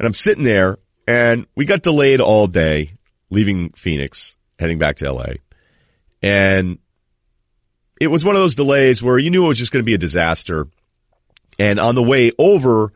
[0.00, 2.94] And I'm sitting there and we got delayed all day
[3.30, 5.34] leaving Phoenix, heading back to LA.
[6.20, 6.78] And
[8.00, 9.94] it was one of those delays where you knew it was just going to be
[9.94, 10.66] a disaster.
[11.60, 12.92] And on the way over,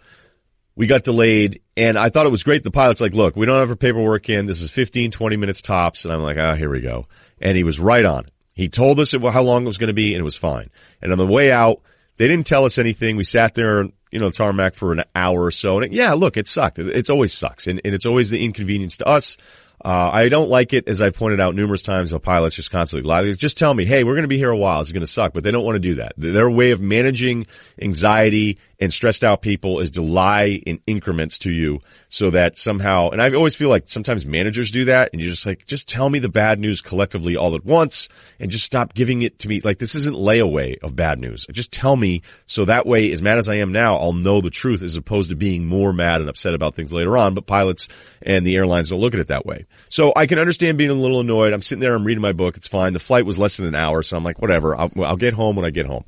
[0.75, 2.65] we got delayed and I thought it was great.
[2.65, 4.47] The pilot's like, look, we don't have our paperwork in.
[4.47, 6.05] This is 15, 20 minutes tops.
[6.05, 7.07] And I'm like, ah, oh, here we go.
[7.41, 8.33] And he was right on it.
[8.57, 10.69] He told us how long it was going to be and it was fine.
[11.01, 11.83] And on the way out,
[12.17, 13.17] they didn't tell us anything.
[13.17, 15.77] We sat there, you know, tarmac for an hour or so.
[15.77, 16.79] And it, yeah, look, it sucked.
[16.79, 17.67] It, it's always sucks.
[17.67, 19.37] And, and it's always the inconvenience to us.
[19.83, 23.09] Uh, I don't like it, as I've pointed out numerous times, the pilots just constantly
[23.09, 23.33] lie.
[23.33, 24.83] Just tell me, hey, we're going to be here a while.
[24.83, 26.13] It's going to suck, but they don't want to do that.
[26.19, 27.47] Their way of managing
[27.81, 33.11] anxiety and stressed out people is to lie in increments to you so that somehow,
[33.11, 36.11] and I always feel like sometimes managers do that and you're just like, just tell
[36.11, 38.09] me the bad news collectively all at once
[38.41, 39.61] and just stop giving it to me.
[39.61, 41.47] Like this isn't layaway of bad news.
[41.53, 44.51] Just tell me so that way, as mad as I am now, I'll know the
[44.51, 47.35] truth as opposed to being more mad and upset about things later on.
[47.35, 47.87] But pilots
[48.21, 49.67] and the airlines don't look at it that way.
[49.89, 51.53] So I can understand being a little annoyed.
[51.53, 52.57] I'm sitting there, I'm reading my book.
[52.57, 52.93] It's fine.
[52.93, 54.03] The flight was less than an hour.
[54.03, 54.75] So I'm like, whatever.
[54.75, 56.05] I'll, I'll get home when I get home.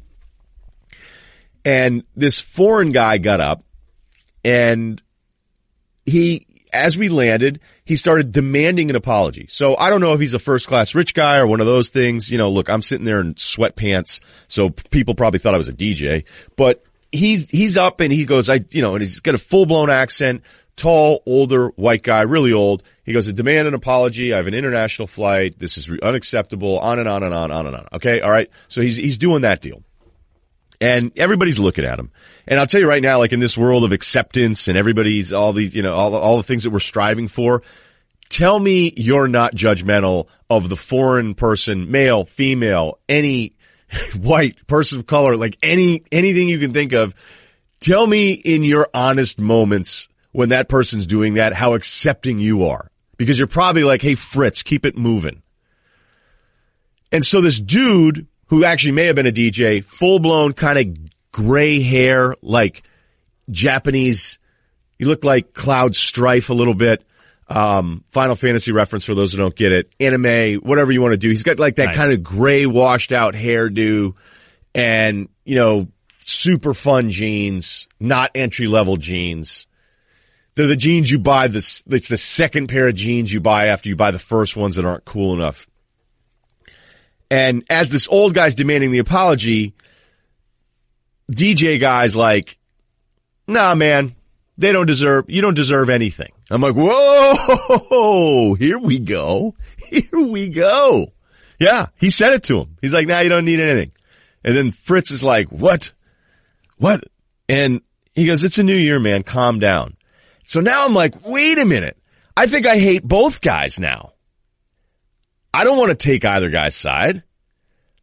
[1.64, 3.62] And this foreign guy got up
[4.44, 5.00] and
[6.06, 9.46] he, as we landed, he started demanding an apology.
[9.50, 11.88] So I don't know if he's a first class rich guy or one of those
[11.88, 12.30] things.
[12.30, 14.20] You know, look, I'm sitting there in sweatpants.
[14.48, 16.24] So people probably thought I was a DJ,
[16.56, 19.66] but he's, he's up and he goes, I, you know, and he's got a full
[19.66, 20.42] blown accent
[20.76, 22.82] tall, older, white guy, really old.
[23.04, 24.32] He goes to demand an apology.
[24.32, 25.58] I have an international flight.
[25.58, 26.78] This is unacceptable.
[26.78, 27.88] On and on and on, on and on.
[27.94, 28.20] Okay.
[28.20, 28.50] All right.
[28.68, 29.82] So he's, he's doing that deal.
[30.82, 32.10] And everybody's looking at him.
[32.44, 35.52] And I'll tell you right now, like in this world of acceptance and everybody's all
[35.52, 37.62] these, you know, all, all the things that we're striving for,
[38.28, 43.54] tell me you're not judgmental of the foreign person, male, female, any
[44.16, 47.14] white person of color, like any, anything you can think of.
[47.78, 52.90] Tell me in your honest moments when that person's doing that, how accepting you are.
[53.18, 55.42] Because you're probably like, hey, Fritz, keep it moving.
[57.12, 61.32] And so this dude, who actually may have been a DJ, full blown kind of
[61.32, 62.82] gray hair, like
[63.50, 64.38] Japanese,
[64.98, 67.02] he looked like Cloud Strife a little bit.
[67.48, 69.88] Um, Final Fantasy reference for those who don't get it.
[69.98, 71.30] Anime, whatever you want to do.
[71.30, 71.96] He's got like that nice.
[71.96, 74.16] kind of gray washed out hairdo
[74.74, 75.88] and, you know,
[76.26, 79.66] super fun jeans, not entry level jeans
[80.56, 83.88] They're the jeans you buy this, it's the second pair of jeans you buy after
[83.88, 85.66] you buy the first ones that aren't cool enough.
[87.32, 89.72] And as this old guy's demanding the apology,
[91.32, 92.58] DJ guy's like,
[93.48, 94.14] nah, man,
[94.58, 96.30] they don't deserve, you don't deserve anything.
[96.50, 99.54] I'm like, whoa, here we go.
[99.92, 101.06] Here we go.
[101.58, 102.76] Yeah, he said it to him.
[102.80, 103.92] He's like, nah, you don't need anything.
[104.42, 105.92] And then Fritz is like, what?
[106.78, 107.04] What?
[107.46, 107.82] And
[108.14, 109.22] he goes, it's a new year, man.
[109.22, 109.96] Calm down.
[110.46, 111.98] So now I'm like, wait a minute.
[112.34, 114.11] I think I hate both guys now.
[115.54, 117.22] I don't want to take either guy's side.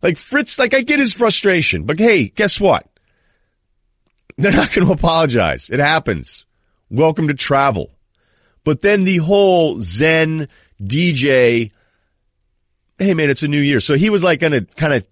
[0.02, 2.88] Like Fritz, like I get his frustration, but hey, guess what?
[4.38, 5.70] They're not going to apologize.
[5.70, 6.46] It happens.
[6.90, 7.92] Welcome to travel.
[8.64, 10.48] But then the whole Zen
[10.82, 11.72] DJ,
[12.98, 13.80] hey man, it's a new year.
[13.80, 15.06] So he was like going to kind of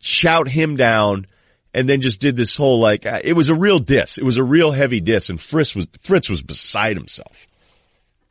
[0.00, 1.26] shout him down
[1.74, 4.16] and then just did this whole like, uh, it was a real diss.
[4.16, 7.46] It was a real heavy diss and Fritz was, Fritz was beside himself.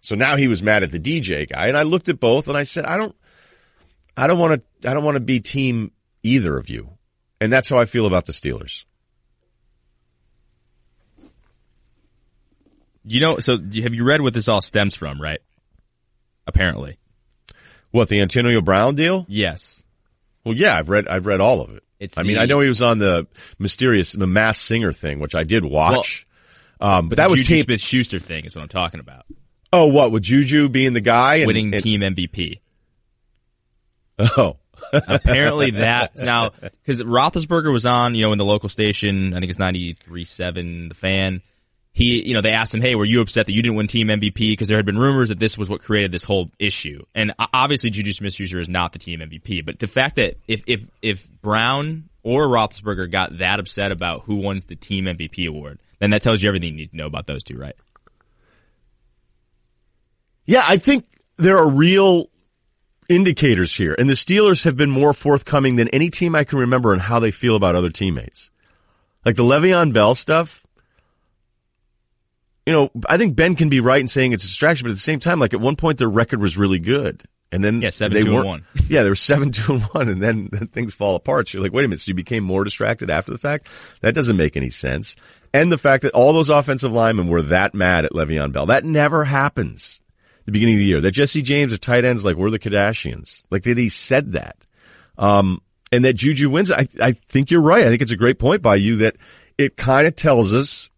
[0.01, 2.57] So now he was mad at the DJ guy and I looked at both and
[2.57, 3.15] I said, I don't,
[4.19, 5.91] I don't want to, I don't want to be team
[6.23, 6.89] either of you.
[7.41, 8.83] And that's how I feel about the Steelers.
[13.05, 15.39] You know, so have you read what this all stems from, right?
[16.45, 16.97] Apparently.
[17.91, 19.25] What, the Antonio Brown deal?
[19.29, 19.81] Yes.
[20.45, 21.83] Well, yeah, I've read, I've read all of it.
[21.99, 23.27] It's I mean, the- I know he was on the
[23.57, 26.27] mysterious, the Masked Singer thing, which I did watch.
[26.79, 27.65] um, but that was Juju tape.
[27.65, 29.25] Smith Schuster thing is what I'm talking about.
[29.71, 32.59] Oh, what with Juju being the guy and Winning and- team MVP.
[34.19, 34.57] Oh,
[34.93, 39.33] Apparently that now because Roethlisberger was on, you know, in the local station.
[39.33, 41.41] I think it's 93.7 The Fan.
[41.91, 44.07] He, you know, they asked him, "Hey, were you upset that you didn't win team
[44.07, 47.03] MVP?" Because there had been rumors that this was what created this whole issue.
[47.15, 49.65] And obviously, Juju Smith-Schuster is not the team MVP.
[49.65, 54.35] But the fact that if if if Brown or Roethlisberger got that upset about who
[54.35, 57.27] wins the team MVP award, then that tells you everything you need to know about
[57.27, 57.75] those two, right?
[60.45, 60.63] yeah.
[60.65, 61.05] I think
[61.37, 62.29] there are real
[63.09, 66.93] indicators here, and the Steelers have been more forthcoming than any team I can remember
[66.93, 68.49] in how they feel about other teammates.
[69.25, 70.63] Like the Le'Veon Bell stuff.
[72.65, 74.95] You know, I think Ben can be right in saying it's a distraction, but at
[74.95, 77.23] the same time, like at one point their record was really good.
[77.51, 78.65] And then Yeah, seven, they weren't- one.
[78.89, 81.47] Yeah, they were seven, two, and one, and then, then things fall apart.
[81.47, 83.67] So you're like, wait a minute, so you became more distracted after the fact?
[84.01, 85.15] That doesn't make any sense.
[85.51, 88.67] And the fact that all those offensive linemen were that mad at Le'Veon Bell.
[88.67, 89.99] That never happens.
[90.49, 91.01] The beginning of the year.
[91.01, 93.43] That Jesse James or tight ends like we're the Kardashians.
[93.51, 94.57] Like that he said that.
[95.17, 96.71] Um, and that Juju wins.
[96.71, 97.85] I, I think you're right.
[97.85, 99.15] I think it's a great point by you that
[99.57, 100.89] it kind of tells us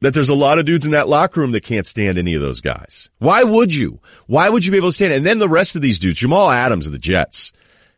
[0.00, 2.42] that there's a lot of dudes in that locker room that can't stand any of
[2.42, 3.08] those guys.
[3.18, 4.00] Why would you?
[4.26, 5.12] Why would you be able to stand?
[5.12, 5.16] it?
[5.16, 7.52] And then the rest of these dudes, Jamal Adams of the Jets,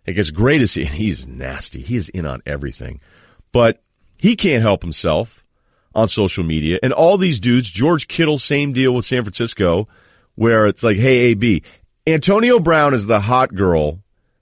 [0.06, 1.80] like as great as he, and he's nasty.
[1.80, 3.00] He is in on everything,
[3.52, 3.82] but
[4.18, 5.42] he can't help himself
[5.94, 6.78] on social media.
[6.82, 9.88] And all these dudes, George Kittle, same deal with San Francisco,
[10.34, 11.62] where it's like, hey, AB,
[12.06, 14.00] Antonio Brown is the hot girl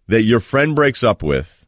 [0.09, 1.67] that your friend breaks up with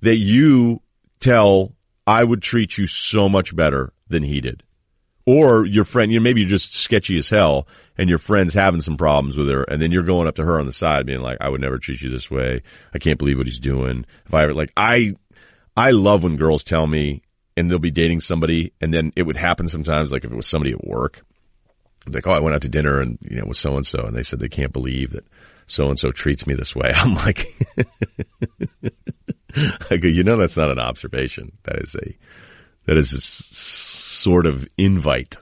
[0.00, 0.82] that you
[1.20, 1.72] tell
[2.06, 4.62] I would treat you so much better than he did.
[5.24, 7.66] Or your friend, you know, maybe you're just sketchy as hell
[7.98, 10.60] and your friend's having some problems with her and then you're going up to her
[10.60, 12.62] on the side being like, I would never treat you this way.
[12.94, 14.06] I can't believe what he's doing.
[14.26, 15.16] If I ever, like, I,
[15.76, 17.22] I love when girls tell me
[17.56, 20.46] and they'll be dating somebody and then it would happen sometimes, like if it was
[20.46, 21.24] somebody at work,
[22.08, 24.16] like, oh, I went out to dinner and, you know, with so and so and
[24.16, 25.24] they said they can't believe that
[25.66, 26.90] so and so treats me this way.
[26.94, 27.46] I'm like,
[29.90, 31.52] I go, you know, that's not an observation.
[31.64, 32.16] That is a,
[32.86, 35.36] that is a sort of invite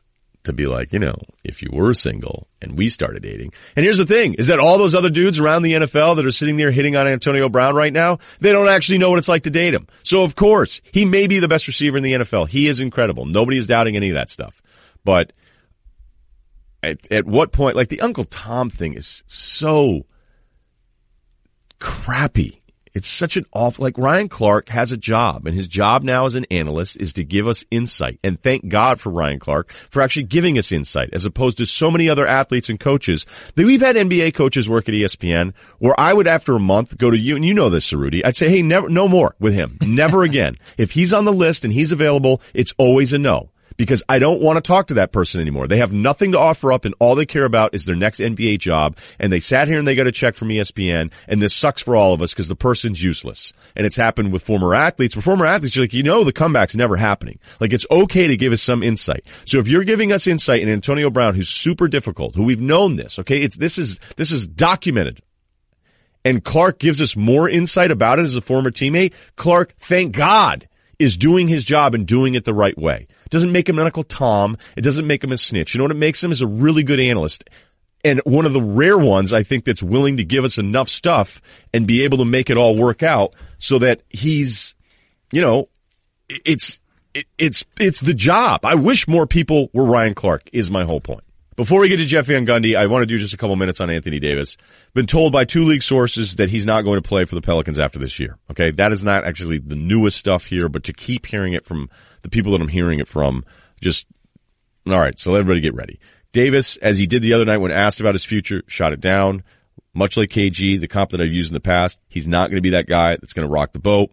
[0.45, 3.53] to be like, you know, if you were single and we started dating.
[3.77, 6.33] And here's the thing is that all those other dudes around the NFL that are
[6.33, 9.45] sitting there hitting on Antonio Brown right now, they don't actually know what it's like
[9.45, 9.89] to date him.
[10.03, 12.49] So of course, he may be the best receiver in the NFL.
[12.49, 13.25] He is incredible.
[13.25, 14.61] Nobody is doubting any of that stuff.
[15.03, 15.33] But
[16.91, 20.07] at, at what point, like the Uncle Tom thing is so
[21.79, 22.61] crappy.
[22.95, 26.37] It's such an awful, like Ryan Clark has a job and his job now as
[26.37, 28.21] an analyst is to give us insight.
[28.23, 31.91] And thank God for Ryan Clark for actually giving us insight as opposed to so
[31.91, 36.13] many other athletes and coaches that we've had NBA coaches work at ESPN where I
[36.13, 38.23] would after a month go to you and you know this, Cerruti.
[38.25, 39.77] I'd say, Hey, never, no more with him.
[39.81, 40.57] Never again.
[40.79, 44.41] If he's on the list and he's available, it's always a no because I don't
[44.41, 45.67] want to talk to that person anymore.
[45.67, 48.59] They have nothing to offer up and all they care about is their next NBA
[48.59, 48.97] job.
[49.19, 51.97] And they sat here and they got a check from ESPN and this sucks for
[51.97, 53.53] all of us because the person's useless.
[53.77, 55.17] And it's happened with former athletes.
[55.17, 57.39] With former athletes, you're like, you know, the comeback's never happening.
[57.61, 59.25] Like it's okay to give us some insight.
[59.45, 62.97] So if you're giving us insight in Antonio Brown, who's super difficult, who we've known
[62.97, 65.21] this, okay, it's, this is, this is documented
[66.25, 70.67] and Clark gives us more insight about it as a former teammate, Clark, thank God,
[70.99, 73.07] is doing his job and doing it the right way.
[73.35, 74.57] Doesn't make him an Uncle Tom.
[74.77, 75.75] It doesn't make him a snitch.
[75.75, 77.43] You know what it makes him is a really good analyst.
[78.05, 81.43] And one of the rare ones I think that's willing to give us enough stuff
[81.73, 84.77] and be able to make it all work out so that he's,
[85.33, 85.69] you know,
[86.29, 86.79] it's,
[87.37, 88.65] it's, it's the job.
[88.65, 91.25] I wish more people were Ryan Clark is my whole point.
[91.57, 93.81] Before we get to Jeff Van Gundy, I want to do just a couple minutes
[93.81, 94.57] on Anthony Davis.
[94.93, 97.81] Been told by two league sources that he's not going to play for the Pelicans
[97.81, 98.39] after this year.
[98.51, 98.71] Okay.
[98.73, 101.91] That is not actually the newest stuff here, but to keep hearing it from
[102.25, 103.45] the people that I'm hearing it from,
[103.81, 104.07] just,
[104.87, 105.17] all right.
[105.19, 106.01] So let everybody get ready.
[106.33, 109.45] Davis, as he did the other night when asked about his future, shot it down.
[109.95, 112.63] Much like KG, the comp that I've used in the past, he's not going to
[112.63, 114.11] be that guy that's going to rock the boat.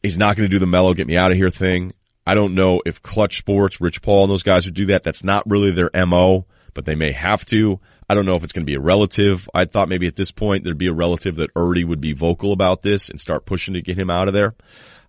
[0.00, 1.92] He's not going to do the Melo, get me out of here thing.
[2.24, 5.02] I don't know if Clutch Sports, Rich Paul, and those guys would do that.
[5.02, 7.80] That's not really their MO, but they may have to.
[8.08, 9.48] I don't know if it's going to be a relative.
[9.52, 12.52] I thought maybe at this point there'd be a relative that already would be vocal
[12.52, 14.54] about this and start pushing to get him out of there.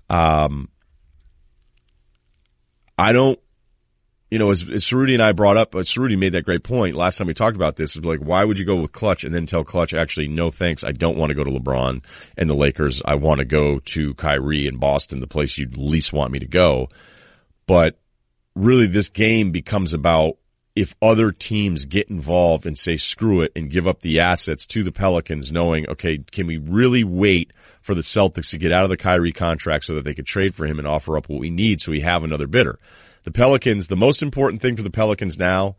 [0.09, 0.69] Um,
[2.97, 3.39] I don't,
[4.29, 6.95] you know, as, as Cerruti and I brought up, but Cerruti made that great point
[6.95, 7.95] last time we talked about this.
[7.95, 10.83] Is like, why would you go with Clutch and then tell Clutch, actually, no thanks,
[10.83, 12.03] I don't want to go to LeBron
[12.37, 13.01] and the Lakers.
[13.05, 16.47] I want to go to Kyrie in Boston, the place you'd least want me to
[16.47, 16.89] go.
[17.67, 17.97] But
[18.55, 20.37] really, this game becomes about
[20.75, 24.83] if other teams get involved and say screw it and give up the assets to
[24.83, 27.51] the Pelicans, knowing, okay, can we really wait
[27.87, 30.53] for the Celtics to get out of the Kyrie contract so that they could trade
[30.53, 32.77] for him and offer up what we need so we have another bidder?
[33.23, 35.77] The Pelicans, the most important thing for the Pelicans now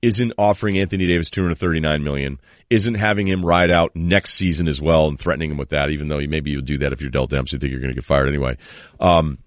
[0.00, 2.40] isn't offering Anthony Davis 239 million,
[2.70, 6.08] isn't having him ride out next season as well and threatening him with that, even
[6.08, 8.28] though maybe you'll do that if you're Dell Demps, think you're going to get fired
[8.28, 8.56] anyway.
[9.00, 9.38] Um,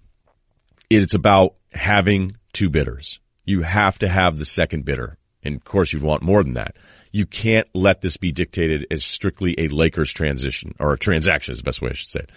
[0.90, 3.20] it's about having two bidders.
[3.46, 5.18] You have to have the second bidder.
[5.44, 6.76] And of course you'd want more than that.
[7.12, 11.58] You can't let this be dictated as strictly a Lakers transition or a transaction is
[11.58, 12.32] the best way I should say it.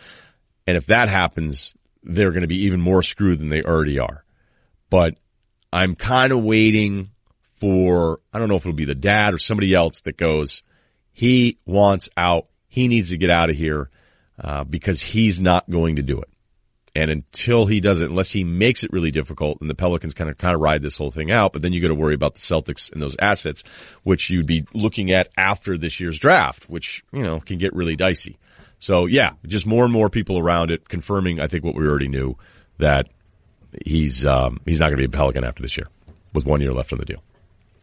[0.67, 4.25] And if that happens, they're going to be even more screwed than they already are.
[4.91, 5.15] But
[5.73, 7.11] I'm kind of waiting
[7.61, 10.63] for, I don't know if it'll be the dad or somebody else that goes,
[11.13, 12.49] he wants out.
[12.69, 13.91] He needs to get out of here,
[14.39, 16.29] uh, because he's not going to do it.
[16.97, 20.31] And until he does it, unless he makes it really difficult, and the Pelicans kind
[20.31, 22.37] of kind of ride this whole thing out, but then you got to worry about
[22.37, 23.65] the Celtics and those assets,
[24.05, 27.97] which you'd be looking at after this year's draft, which you know can get really
[27.97, 28.39] dicey.
[28.79, 32.09] So yeah, just more and more people around it confirming, I think, what we already
[32.09, 32.37] knew
[32.79, 33.09] that
[33.85, 35.89] he's um, he's not going to be a Pelican after this year,
[36.33, 37.23] with one year left on the deal.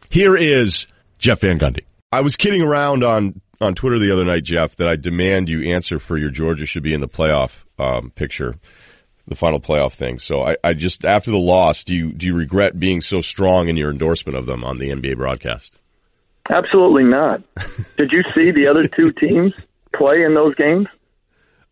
[0.08, 0.86] Here is
[1.18, 1.84] Jeff Van Gundy.
[2.10, 5.72] I was kidding around on on Twitter the other night, Jeff, that I demand you
[5.72, 8.56] answer for your Georgia should be in the playoff um, picture
[9.28, 10.18] the final playoff thing.
[10.18, 13.68] So I, I just after the loss, do you do you regret being so strong
[13.68, 15.78] in your endorsement of them on the NBA broadcast?
[16.50, 17.42] Absolutely not.
[17.96, 19.52] did you see the other two teams
[19.94, 20.88] play in those games?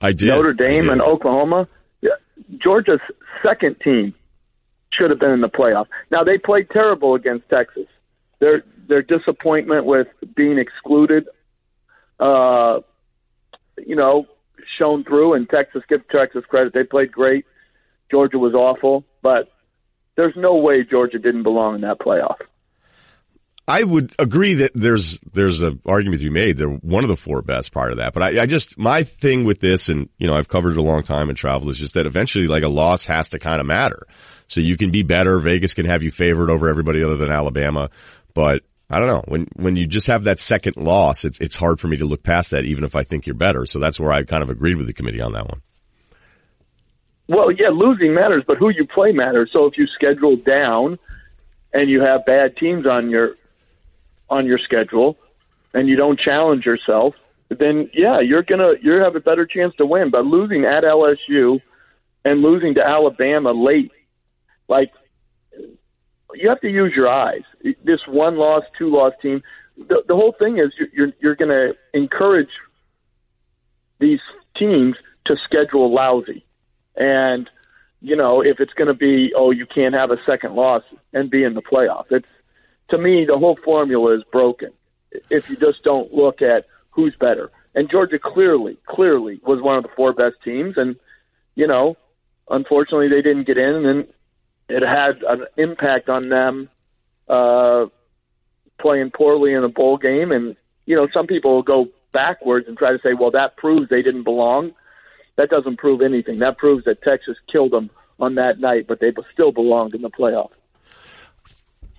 [0.00, 0.28] I did.
[0.28, 0.90] Notre Dame did.
[0.90, 1.68] and Oklahoma.
[2.00, 2.10] Yeah,
[2.58, 3.00] Georgia's
[3.42, 4.14] second team
[4.92, 5.86] should have been in the playoff.
[6.10, 7.86] Now they played terrible against Texas.
[8.38, 11.28] Their their disappointment with being excluded,
[12.18, 12.80] uh,
[13.78, 14.26] you know,
[14.78, 15.34] shown through.
[15.34, 17.44] And Texas, give Texas credit, they played great.
[18.10, 19.50] Georgia was awful, but
[20.16, 22.36] there's no way Georgia didn't belong in that playoff.
[23.68, 26.56] I would agree that there's there's an argument to be made.
[26.56, 28.12] They're one of the four best part of that.
[28.12, 30.82] But I, I just my thing with this, and you know, I've covered it a
[30.82, 33.66] long time and traveled, is just that eventually, like a loss has to kind of
[33.66, 34.08] matter.
[34.48, 35.38] So you can be better.
[35.38, 37.90] Vegas can have you favored over everybody other than Alabama,
[38.34, 39.22] but I don't know.
[39.28, 42.24] When when you just have that second loss, it's it's hard for me to look
[42.24, 43.64] past that, even if I think you're better.
[43.64, 45.62] So that's where I kind of agreed with the committee on that one.
[47.28, 49.50] Well, yeah, losing matters, but who you play matters.
[49.52, 50.98] So if you schedule down
[51.72, 53.36] and you have bad teams on your
[54.28, 55.16] on your schedule
[55.72, 57.14] and you don't challenge yourself,
[57.48, 60.10] then yeah, you're gonna you have a better chance to win.
[60.10, 61.60] But losing at LSU
[62.24, 63.92] and losing to Alabama late,
[64.68, 64.90] like
[66.34, 67.42] you have to use your eyes.
[67.84, 69.42] This one loss, two loss team.
[69.76, 72.50] The, the whole thing is you're you're you're going to encourage
[73.98, 74.20] these
[74.56, 76.44] teams to schedule lousy,
[76.96, 77.48] and
[78.00, 81.30] you know if it's going to be oh you can't have a second loss and
[81.30, 82.06] be in the playoff.
[82.10, 82.26] It's
[82.90, 84.72] to me the whole formula is broken
[85.30, 87.50] if you just don't look at who's better.
[87.74, 90.96] And Georgia clearly, clearly was one of the four best teams, and
[91.54, 91.96] you know,
[92.48, 94.06] unfortunately they didn't get in, and
[94.70, 96.68] it had an impact on them
[97.28, 97.86] uh,
[98.80, 100.32] playing poorly in a bowl game.
[100.32, 100.56] And
[100.86, 104.02] you know, some people will go backwards and try to say, "Well, that proves they
[104.02, 104.72] didn't belong."
[105.36, 106.40] That doesn't prove anything.
[106.40, 110.10] That proves that Texas killed them on that night, but they still belonged in the
[110.10, 110.50] playoff.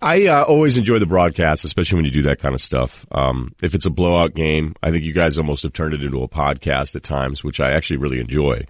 [0.01, 3.05] I uh, always enjoy the broadcast, especially when you do that kind of stuff.
[3.11, 6.24] Um, if it's a blowout game, I think you guys almost have turned it into
[6.24, 8.65] a podcast at times, which I actually really enjoy.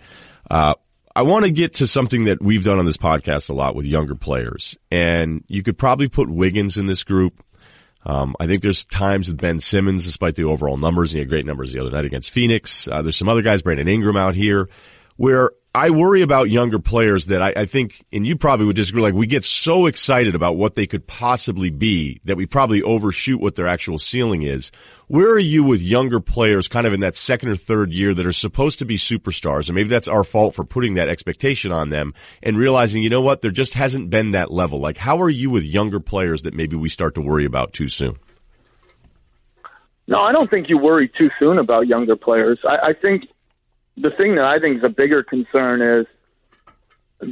[0.49, 0.73] Uh,
[1.15, 3.85] I want to get to something that we've done on this podcast a lot with
[3.85, 7.43] younger players, and you could probably put Wiggins in this group.
[8.05, 11.45] Um, I think there's times with Ben Simmons, despite the overall numbers, he had great
[11.45, 12.87] numbers the other night against Phoenix.
[12.87, 14.69] Uh, there's some other guys, Brandon Ingram out here,
[15.17, 19.01] where I worry about younger players that I, I, think, and you probably would disagree,
[19.01, 23.39] like we get so excited about what they could possibly be that we probably overshoot
[23.39, 24.71] what their actual ceiling is.
[25.07, 28.25] Where are you with younger players kind of in that second or third year that
[28.25, 29.69] are supposed to be superstars?
[29.69, 33.21] And maybe that's our fault for putting that expectation on them and realizing, you know
[33.21, 34.79] what, there just hasn't been that level.
[34.79, 37.87] Like how are you with younger players that maybe we start to worry about too
[37.87, 38.17] soon?
[40.05, 42.59] No, I don't think you worry too soon about younger players.
[42.67, 43.23] I, I think
[43.97, 46.05] the thing that I think is a bigger concern is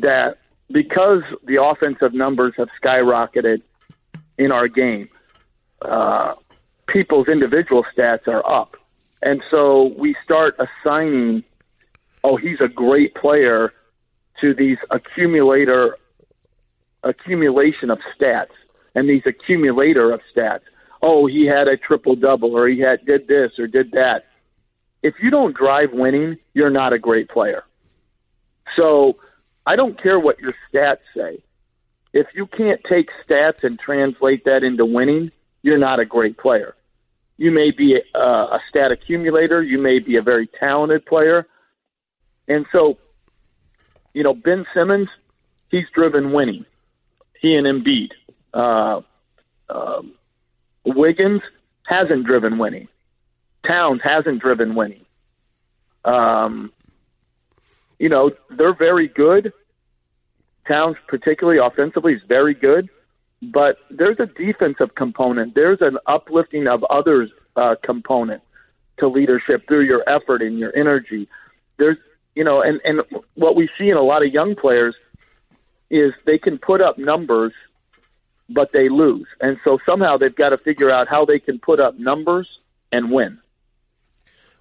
[0.01, 0.38] that
[0.72, 3.62] because the offensive numbers have skyrocketed
[4.38, 5.10] in our game,
[5.82, 6.34] uh,
[6.88, 8.76] people's individual stats are up.
[9.22, 11.43] And so we start assigning,
[12.24, 13.74] oh, he's a great player
[14.41, 15.97] to these accumulator
[17.03, 18.51] accumulation of stats
[18.95, 20.62] and these accumulator of stats.
[21.01, 24.26] Oh, he had a triple double or he had did this or did that
[25.02, 27.64] if you don't drive winning, you're not a great player.
[28.76, 29.18] So
[29.66, 31.43] I don't care what your stats say.
[32.14, 35.32] If you can't take stats and translate that into winning,
[35.62, 36.76] you're not a great player.
[37.38, 39.62] You may be a, a stat accumulator.
[39.62, 41.47] You may be a very talented player.
[42.47, 42.97] And so,
[44.14, 45.08] you know, Ben Simmons,
[45.70, 46.66] he's driven winning.
[47.39, 48.10] He and Embiid.
[48.54, 49.02] Uh,
[49.70, 50.02] uh,
[50.86, 51.41] Wiggins
[51.86, 52.88] hasn't driven winning.
[53.66, 55.05] Towns hasn't driven winning.
[56.05, 56.72] Um,
[57.99, 59.51] you know, they're very good.
[60.68, 62.89] Towns, particularly offensively, is very good.
[63.41, 65.55] But there's a defensive component.
[65.55, 68.41] There's an uplifting of others uh, component
[68.99, 71.28] to leadership through your effort and your energy.
[71.78, 71.97] There's,
[72.36, 73.01] you know, and and
[73.36, 74.93] what we see in a lot of young players
[75.89, 77.53] is they can put up numbers,
[78.49, 81.80] but they lose, and so somehow they've got to figure out how they can put
[81.80, 82.47] up numbers
[82.91, 83.39] and win.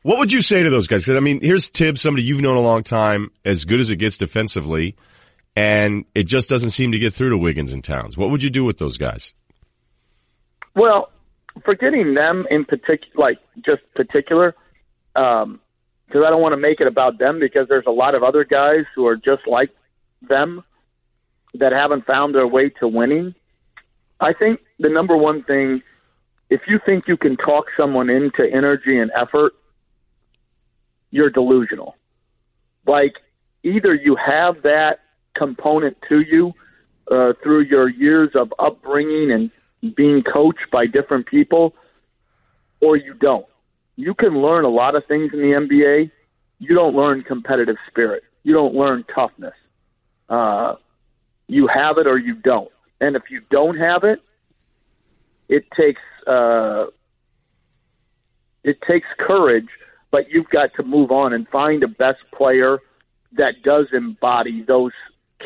[0.02, 1.04] What would you say to those guys?
[1.04, 3.96] Because I mean, here's Thibs, somebody you've known a long time, as good as it
[3.96, 4.96] gets defensively,
[5.56, 8.16] and it just doesn't seem to get through to Wiggins and Towns.
[8.16, 9.34] What would you do with those guys?
[10.74, 11.10] Well,
[11.64, 14.54] forgetting them in particular, like just particular,
[15.14, 15.60] because um,
[16.14, 18.84] I don't want to make it about them because there's a lot of other guys
[18.94, 19.70] who are just like
[20.28, 20.62] them
[21.54, 23.34] that haven't found their way to winning.
[24.20, 25.82] I think the number one thing,
[26.50, 29.54] if you think you can talk someone into energy and effort,
[31.10, 31.96] you're delusional.
[32.86, 33.14] Like
[33.62, 35.00] either you have that
[35.34, 36.52] component to you
[37.10, 41.74] uh, through your years of upbringing and being coached by different people,
[42.80, 43.46] or you don't.
[43.96, 46.10] You can learn a lot of things in the NBA.
[46.58, 48.24] You don't learn competitive spirit.
[48.42, 49.54] You don't learn toughness.
[50.28, 50.74] Uh,
[51.46, 52.70] you have it or you don't.
[53.00, 54.20] And if you don't have it,
[55.48, 56.86] it takes uh,
[58.62, 59.68] it takes courage
[60.10, 62.78] but you've got to move on and find a best player
[63.32, 64.92] that does embody those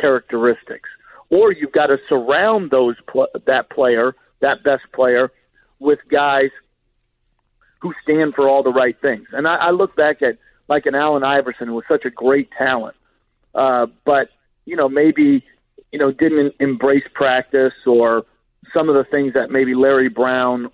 [0.01, 0.89] characteristics.
[1.31, 5.33] Or you've got to surround those pl- that player, that best player,
[5.79, 6.51] with guys
[7.81, 9.27] who stand for all the right things.
[9.33, 10.39] And I, I look back at
[10.69, 12.97] like an Allen Iverson who was such a great talent,
[13.55, 14.29] uh, but
[14.65, 15.45] you know maybe
[15.91, 18.25] you know didn't embrace practice or
[18.73, 20.71] some of the things that maybe Larry Brown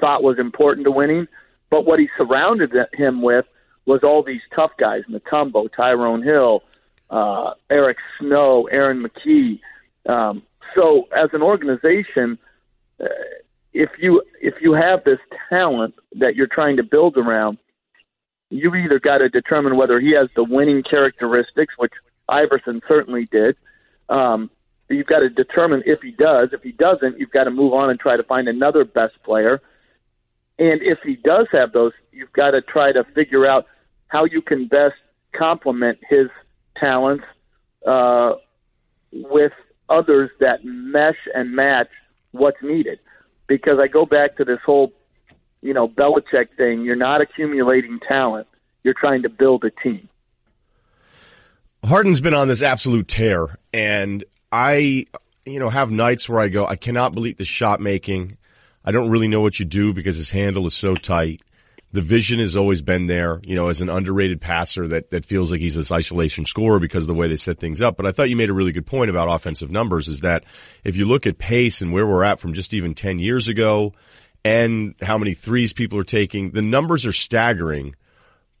[0.00, 1.28] thought was important to winning.
[1.72, 3.46] But what he surrounded him with
[3.86, 6.62] was all these tough guys, Mutombo, Tyrone Hill,
[7.08, 9.58] uh, Eric Snow, Aaron McKie.
[10.06, 10.42] Um,
[10.74, 12.38] so as an organization,
[13.02, 13.06] uh,
[13.72, 15.18] if you if you have this
[15.48, 17.56] talent that you're trying to build around,
[18.50, 21.94] you either got to determine whether he has the winning characteristics, which
[22.28, 23.56] Iverson certainly did.
[24.10, 24.50] Um,
[24.90, 26.50] you've got to determine if he does.
[26.52, 29.62] If he doesn't, you've got to move on and try to find another best player
[30.58, 33.66] and if he does have those, you've got to try to figure out
[34.08, 34.94] how you can best
[35.34, 36.28] complement his
[36.76, 37.24] talents
[37.86, 38.32] uh,
[39.12, 39.52] with
[39.88, 41.88] others that mesh and match
[42.32, 42.98] what's needed.
[43.46, 44.92] Because I go back to this whole,
[45.62, 46.82] you know, Belichick thing.
[46.82, 48.46] You're not accumulating talent.
[48.84, 50.08] You're trying to build a team.
[51.84, 54.22] Harden's been on this absolute tear, and
[54.52, 55.06] I,
[55.44, 58.36] you know, have nights where I go, I cannot believe the shot making
[58.84, 61.42] I don't really know what you do because his handle is so tight.
[61.92, 65.52] The vision has always been there, you know, as an underrated passer that, that feels
[65.52, 67.98] like he's this isolation scorer because of the way they set things up.
[67.98, 70.44] But I thought you made a really good point about offensive numbers is that
[70.84, 73.92] if you look at pace and where we're at from just even 10 years ago
[74.42, 77.94] and how many threes people are taking, the numbers are staggering.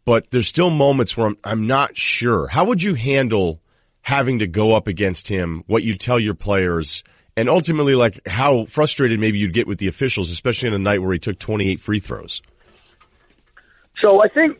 [0.04, 2.48] but there's still moments where I'm, I'm not sure.
[2.48, 3.60] How would you handle
[4.02, 5.62] having to go up against him?
[5.66, 7.02] What you tell your players,
[7.36, 11.02] and ultimately, like how frustrated maybe you'd get with the officials, especially in a night
[11.02, 12.42] where he took 28 free throws.
[14.00, 14.58] So I think,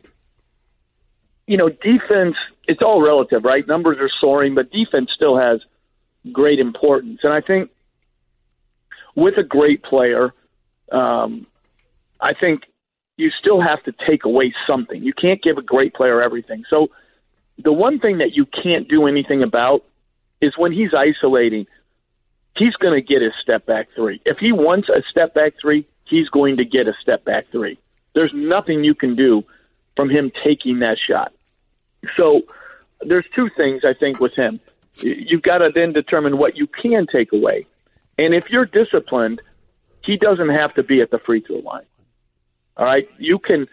[1.47, 2.37] you know, defense.
[2.69, 3.67] It's all relative, right?
[3.67, 5.61] Numbers are soaring, but defense still has
[6.31, 7.71] great importance, and I think
[9.15, 10.33] with a great player,
[10.91, 11.47] um,
[12.21, 12.63] I think
[13.17, 15.03] you still have to take away something.
[15.03, 16.65] You can't give a great player everything.
[16.71, 16.89] So
[17.63, 19.85] the one thing that you can't do anything about
[20.41, 21.67] is when he's isolating,
[22.57, 24.21] he's going to get his step back three.
[24.25, 27.79] If he wants a step back three, he's going to get a step back three.
[28.15, 29.45] There's nothing you can do
[29.97, 31.33] from him taking that shot.
[32.17, 32.43] So
[33.01, 34.61] there's two things I think with him.
[34.97, 37.67] You've got to then determine what you can take away.
[38.19, 39.41] And if you're disciplined,
[40.05, 41.85] he doesn't have to be at the free throw line.
[42.77, 43.69] All right, you can,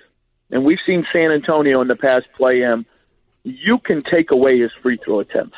[0.51, 2.85] and we've seen San Antonio in the past play him.
[3.43, 5.57] You can take away his free throw attempts,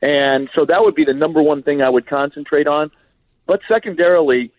[0.00, 2.90] and so that would be the number one thing I would concentrate on.
[3.46, 4.52] But secondarily,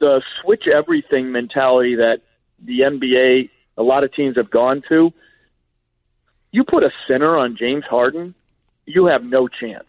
[0.00, 2.20] the switch everything mentality that
[2.64, 5.12] the NBA, a lot of teams have gone to.
[6.50, 8.34] You put a center on James Harden,
[8.86, 9.84] you have no chance.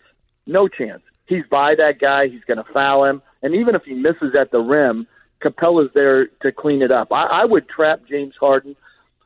[0.45, 1.01] No chance.
[1.25, 2.27] He's by that guy.
[2.27, 3.21] He's going to foul him.
[3.41, 5.07] And even if he misses at the rim,
[5.43, 7.11] Capela's there to clean it up.
[7.11, 8.75] I, I would trap James Harden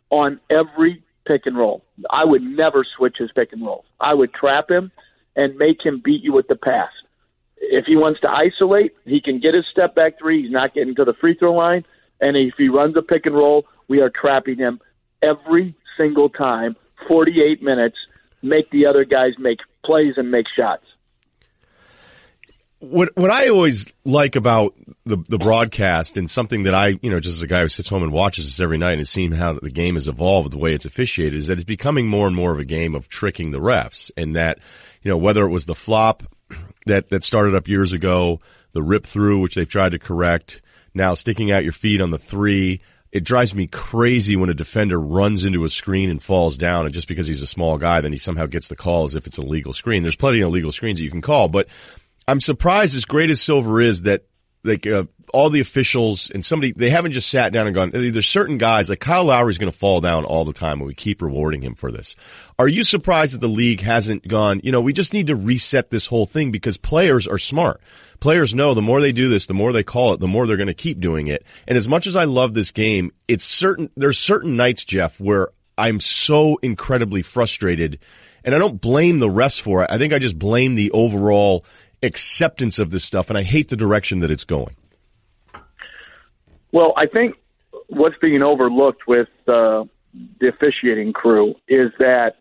[0.10, 1.84] on every pick and roll.
[2.10, 3.86] I would never switch his pick and roll.
[4.00, 4.92] I would trap him
[5.36, 6.90] and make him beat you with the pass.
[7.58, 10.44] If he wants to isolate, he can get his step back three.
[10.44, 11.86] He's not getting to the free throw line.
[12.20, 14.80] And if he runs a pick and roll, we are trapping him
[15.22, 16.76] every single time,
[17.08, 17.98] 48 minutes,
[18.42, 20.86] make the other guys make plays and make shots
[22.82, 24.74] what what I always like about
[25.06, 27.88] the the broadcast and something that I you know just as a guy who sits
[27.88, 30.74] home and watches this every night and seeing how the game has evolved the way
[30.74, 33.60] it's officiated is that it's becoming more and more of a game of tricking the
[33.60, 34.58] refs and that
[35.04, 36.24] you know whether it was the flop
[36.88, 38.42] that that started up years ago
[38.74, 40.62] the rip through which they've tried to correct
[40.96, 45.00] now sticking out your feet on the three it drives me crazy when a defender
[45.00, 48.12] runs into a screen and falls down and just because he's a small guy then
[48.12, 50.02] he somehow gets the call as if it's a legal screen.
[50.02, 51.68] There's plenty of illegal screens that you can call but
[52.32, 54.24] I'm surprised as great as Silver is that
[54.64, 55.04] like uh,
[55.34, 58.90] all the officials and somebody they haven't just sat down and gone there's certain guys
[58.90, 61.76] like Kyle Lowry's going to fall down all the time and we keep rewarding him
[61.76, 62.16] for this.
[62.58, 65.90] Are you surprised that the league hasn't gone, you know, we just need to reset
[65.90, 67.82] this whole thing because players are smart.
[68.22, 70.56] Players know the more they do this, the more they call it, the more they're
[70.56, 71.44] going to keep doing it.
[71.68, 75.50] And as much as I love this game, it's certain there's certain nights, Jeff, where
[75.78, 78.00] I'm so incredibly frustrated
[78.44, 79.90] and I don't blame the refs for it.
[79.92, 81.66] I think I just blame the overall
[82.04, 84.76] acceptance of this stuff, and I hate the direction that it's going.
[86.72, 87.36] Well, I think
[87.88, 89.84] what's being overlooked with uh,
[90.40, 92.38] the officiating crew is that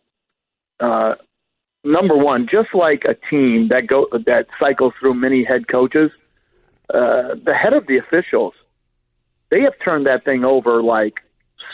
[0.79, 1.15] uh,
[1.85, 6.11] number one, just like a team that go that cycles through many head coaches,
[6.93, 8.55] uh, the head of the officials,
[9.51, 11.21] they have turned that thing over like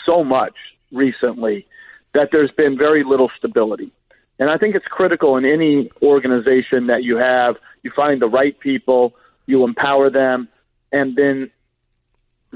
[0.05, 0.55] so much
[0.91, 1.65] recently
[2.13, 3.91] that there's been very little stability.
[4.39, 7.55] And I think it's critical in any organization that you have,
[7.87, 9.15] you find the right people,
[9.45, 10.49] you empower them,
[10.91, 11.49] and then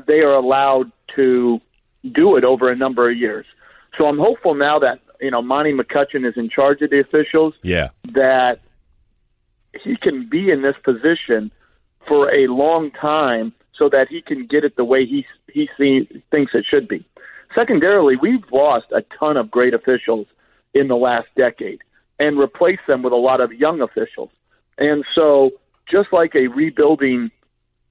[0.07, 1.61] they are allowed to
[2.13, 3.45] do it over a number of years.
[3.97, 7.53] So I'm hopeful now that, you know, Monty McCutchen is in charge of the officials.
[7.63, 7.89] Yeah.
[8.13, 8.59] That
[9.81, 11.49] he can be in this position
[12.07, 15.69] for a long time so that he can get it the way he he
[16.29, 17.05] thinks it should be.
[17.55, 20.27] Secondarily, we've lost a ton of great officials
[20.73, 21.79] in the last decade
[22.19, 24.29] and replaced them with a lot of young officials.
[24.81, 25.51] And so,
[25.89, 27.29] just like a rebuilding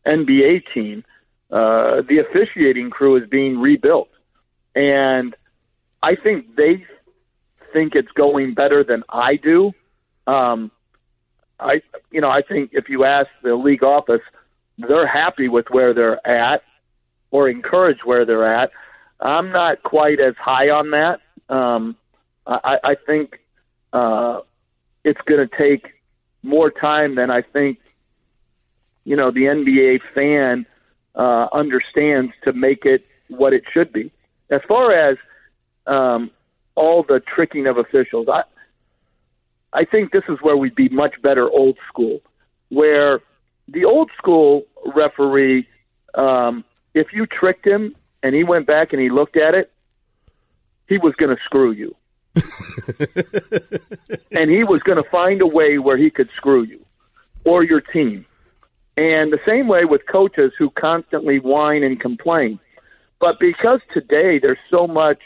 [0.05, 1.05] NBA team,
[1.53, 4.09] uh, the officiating crew is being rebuilt.
[4.75, 5.37] And
[6.03, 6.85] I think they
[7.73, 9.73] think it's going better than I do.
[10.27, 10.73] Um,
[11.61, 11.81] I,
[12.11, 14.23] you know, I think if you ask the league office,
[14.77, 16.65] they're happy with where they're at
[17.31, 18.73] or encouraged where they're at.
[19.21, 21.21] I'm not quite as high on that.
[21.55, 21.95] Um,
[22.49, 23.39] I, I think
[23.93, 24.41] uh,
[25.05, 26.00] it's going to take
[26.43, 27.79] more time than I think
[29.05, 30.67] you know the NBA fan
[31.15, 34.11] uh, understands to make it what it should be.
[34.51, 35.17] As far as
[35.87, 36.31] um,
[36.75, 38.43] all the tricking of officials, I
[39.73, 42.21] I think this is where we'd be much better old school,
[42.69, 43.21] where
[43.69, 44.65] the old school
[44.95, 45.69] referee,
[46.15, 46.65] um,
[46.95, 49.71] if you tricked him and he went back and he looked at it,
[50.89, 51.95] he was going to screw you.
[54.33, 56.85] and he was going to find a way where he could screw you
[57.45, 58.27] or your team.
[58.97, 62.59] And the same way with coaches who constantly whine and complain.
[63.21, 65.21] But because today there's so much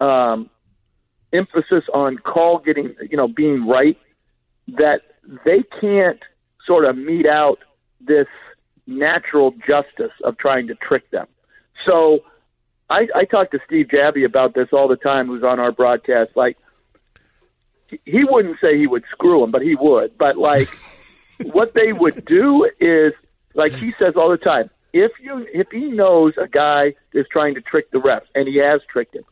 [0.00, 0.48] um,
[1.32, 3.98] emphasis on call getting, you know, being right,
[4.68, 5.02] that
[5.44, 6.20] they can't
[6.66, 7.58] sort of mete out
[8.00, 8.26] this
[8.86, 11.26] natural justice of trying to trick them.
[11.86, 12.20] So
[12.90, 16.30] I, I talk to Steve Javie about this all the time, who's on our broadcast.
[16.36, 16.56] Like,
[18.04, 20.16] he wouldn't say he would screw him, but he would.
[20.18, 20.68] But like,
[21.52, 23.12] what they would do is,
[23.54, 27.54] like he says all the time, if you if he knows a guy is trying
[27.54, 29.24] to trick the refs, and he has tricked him,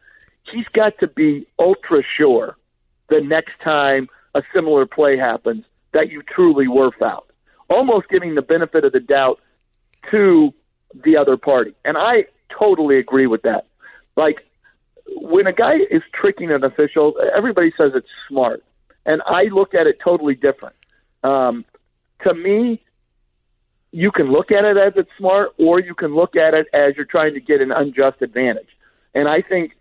[0.52, 2.56] he's got to be ultra sure
[3.08, 7.30] the next time a similar play happens that you truly were fouled.
[7.68, 9.40] Almost giving the benefit of the doubt
[10.10, 10.52] to
[11.04, 11.74] the other party.
[11.84, 12.24] And I
[12.58, 13.66] totally agree with that.
[14.16, 14.44] Like
[15.16, 18.62] when a guy is tricking an official, everybody says it's smart,
[19.04, 20.76] and I look at it totally different.
[21.22, 21.64] Um,
[22.24, 22.82] to me,
[23.90, 26.96] you can look at it as it's smart, or you can look at it as
[26.96, 28.68] you're trying to get an unjust advantage.
[29.14, 29.72] And I think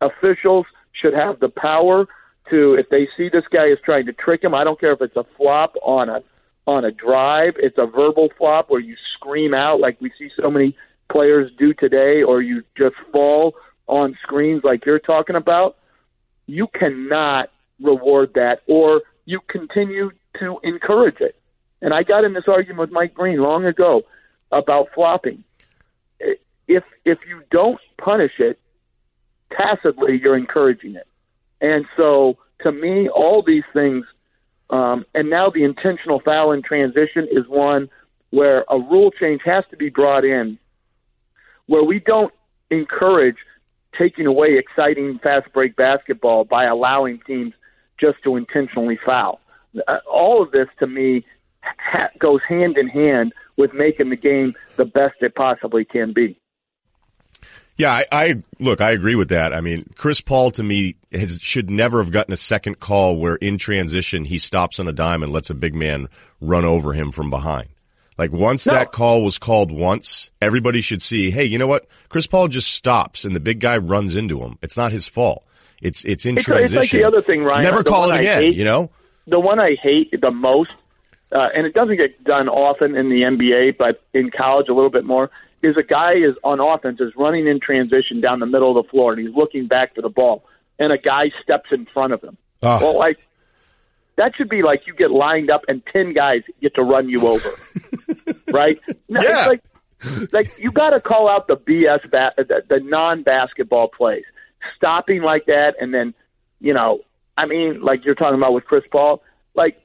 [0.00, 2.06] officials should have the power
[2.50, 5.00] to, if they see this guy is trying to trick him, I don't care if
[5.00, 6.22] it's a flop on a
[6.64, 10.48] on a drive, it's a verbal flop where you scream out like we see so
[10.48, 10.76] many
[11.12, 13.54] players do today, or you just fall
[13.86, 15.76] on screens like you're talking about,
[16.46, 17.50] you cannot
[17.80, 20.10] reward that or you continue
[20.40, 21.36] to encourage it.
[21.82, 24.02] And I got in this argument with Mike Breen long ago
[24.50, 25.44] about flopping.
[26.68, 28.58] If if you don't punish it
[29.56, 31.06] tacitly, you're encouraging it.
[31.60, 34.04] And so, to me, all these things,
[34.70, 37.90] um, and now the intentional foul in transition is one
[38.30, 40.58] where a rule change has to be brought in,
[41.66, 42.32] where we don't
[42.70, 43.36] encourage
[43.98, 47.52] taking away exciting fast break basketball by allowing teams
[48.00, 49.40] just to intentionally foul.
[49.86, 51.24] Uh, all of this, to me,
[51.62, 56.38] ha- goes hand in hand with making the game the best it possibly can be.
[57.76, 58.80] Yeah, I, I look.
[58.80, 59.54] I agree with that.
[59.54, 63.36] I mean, Chris Paul to me has, should never have gotten a second call where
[63.36, 66.08] in transition he stops on a dime and lets a big man
[66.40, 67.68] run over him from behind.
[68.18, 68.74] Like once no.
[68.74, 71.86] that call was called once, everybody should see, hey, you know what?
[72.08, 74.58] Chris Paul just stops and the big guy runs into him.
[74.62, 75.44] It's not his fault.
[75.80, 76.82] It's it's in it's, transition.
[76.82, 77.64] It's like the other thing, Ryan.
[77.64, 78.42] Never call it again.
[78.42, 78.90] Hate, you know,
[79.26, 80.72] the one I hate the most,
[81.32, 84.90] uh, and it doesn't get done often in the NBA, but in college a little
[84.90, 85.30] bit more,
[85.62, 88.90] is a guy is on offense is running in transition down the middle of the
[88.90, 90.44] floor and he's looking back for the ball,
[90.78, 92.36] and a guy steps in front of him.
[92.62, 92.78] Oh.
[92.80, 93.18] Well, like
[94.16, 97.26] that should be like you get lined up and ten guys get to run you
[97.26, 97.50] over,
[98.52, 98.78] right?
[99.08, 99.46] No, yeah.
[99.46, 99.62] like
[100.32, 104.24] like you got to call out the BS ba- the, the non basketball plays,
[104.76, 106.14] stopping like that, and then
[106.60, 107.00] you know,
[107.36, 109.22] I mean, like you're talking about with Chris Paul,
[109.54, 109.80] like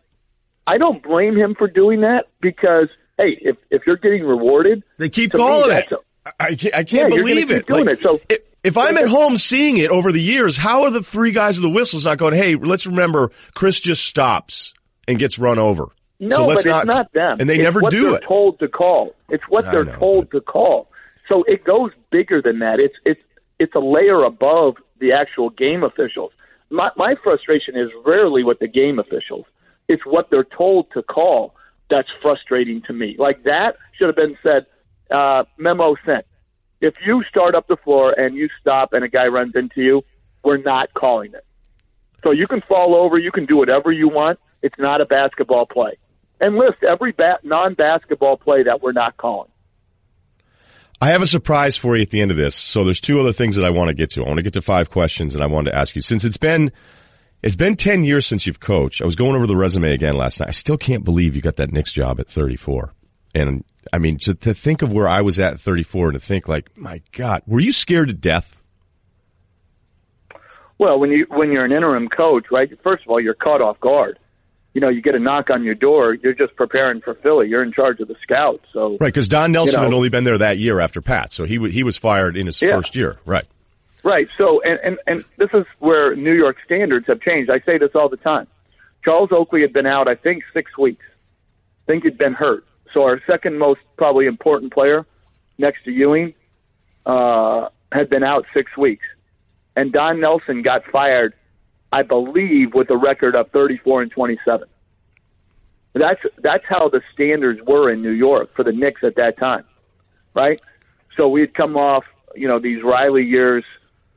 [0.65, 5.09] I don't blame him for doing that because hey, if if you're getting rewarded, they
[5.09, 5.91] keep calling me, it.
[5.91, 5.97] A,
[6.39, 7.67] I can't, I can't yeah, believe it.
[7.67, 8.03] Doing like, it.
[8.03, 11.31] So it, if I'm at home seeing it over the years, how are the three
[11.31, 14.73] guys with the whistles not going, hey, let's remember Chris just stops
[15.07, 15.87] and gets run over.
[16.19, 17.37] No, so let's but not, it's not them.
[17.39, 18.23] And they it's never what do they're it.
[18.27, 19.15] told to call.
[19.29, 20.89] It's what I they're know, told to call.
[21.29, 22.79] So it goes bigger than that.
[22.79, 23.21] It's it's
[23.59, 26.31] it's a layer above the actual game officials.
[26.69, 29.45] My my frustration is rarely with the game officials.
[29.87, 31.55] It's what they're told to call
[31.89, 33.15] that's frustrating to me.
[33.17, 34.65] Like that should have been said,
[35.09, 36.25] uh, memo sent
[36.81, 40.03] if you start up the floor and you stop and a guy runs into you,
[40.43, 41.45] we're not calling it.
[42.23, 44.39] So you can fall over, you can do whatever you want.
[44.61, 45.97] It's not a basketball play.
[46.39, 49.49] And list every ba- non-basketball play that we're not calling.
[50.99, 52.55] I have a surprise for you at the end of this.
[52.55, 54.23] So there's two other things that I want to get to.
[54.23, 56.37] I want to get to five questions and I wanted to ask you since it's
[56.37, 56.71] been
[57.43, 59.01] it's been 10 years since you've coached.
[59.01, 60.49] I was going over the resume again last night.
[60.49, 62.93] I still can't believe you got that Knicks job at 34.
[63.35, 66.47] And I mean, to, to think of where I was at 34 and to think
[66.47, 68.57] like, my God, were you scared to death?
[70.79, 72.69] Well, when you when you're an interim coach, right?
[72.83, 74.19] First of all, you're caught off guard.
[74.73, 76.13] You know, you get a knock on your door.
[76.13, 77.47] You're just preparing for Philly.
[77.49, 78.63] You're in charge of the scouts.
[78.73, 81.33] So right, because Don Nelson you know, had only been there that year after Pat,
[81.33, 82.75] so he w- he was fired in his yeah.
[82.75, 83.17] first year.
[83.25, 83.45] Right.
[84.03, 84.27] Right.
[84.37, 87.49] So, and, and and this is where New York standards have changed.
[87.49, 88.47] I say this all the time.
[89.03, 91.05] Charles Oakley had been out, I think, six weeks.
[91.87, 92.65] I think he'd been hurt.
[92.97, 95.05] So our second most probably important player,
[95.59, 96.33] next to Ewing,
[97.05, 99.05] uh, had been out six weeks,
[99.75, 101.35] and Don Nelson got fired,
[101.91, 104.67] I believe, with a record of 34 and 27.
[105.93, 109.65] That's that's how the standards were in New York for the Knicks at that time,
[110.33, 110.59] right?
[111.15, 113.63] So we'd come off, you know, these Riley years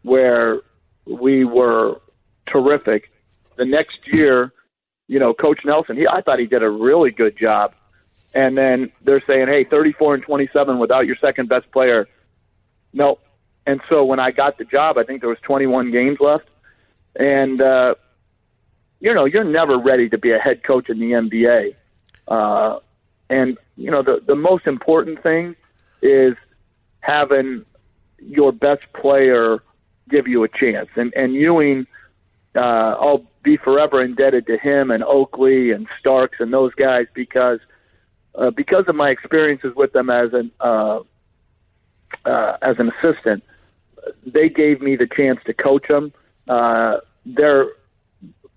[0.05, 0.63] where
[1.05, 2.01] we were
[2.47, 3.11] terrific.
[3.59, 4.55] The next year,
[5.07, 7.75] you know, Coach Nelson, he I thought he did a really good job
[8.35, 12.09] and then they're saying, "Hey, 34 and 27 without your second best player."
[12.93, 13.19] No,
[13.67, 16.49] and so when I got the job, I think there was 21 games left,
[17.17, 17.95] and uh,
[19.01, 21.75] you know you're never ready to be a head coach in the NBA.
[22.29, 22.79] Uh,
[23.29, 25.57] and you know the the most important thing
[26.03, 26.35] is
[27.01, 27.65] having
[28.19, 29.63] your best player
[30.09, 30.89] give you a chance.
[30.97, 31.87] And and Ewing,
[32.55, 37.61] uh, I'll be forever indebted to him and Oakley and Starks and those guys because
[38.35, 41.01] uh, because of my experiences with them as an uh,
[42.25, 43.43] uh, as an assistant,
[44.27, 46.13] they gave me the chance to coach them.
[46.49, 47.67] Uh, their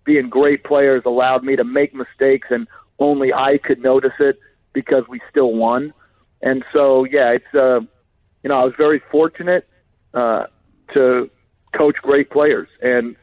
[0.06, 2.68] being great players allowed me to make mistakes, and
[3.00, 4.40] only I could notice it
[4.74, 5.94] because we still won.
[6.42, 7.80] And so, yeah, it's uh,
[8.44, 9.68] you know I was very fortunate
[10.14, 10.46] uh,
[10.94, 11.30] to
[11.76, 13.16] coach great players, and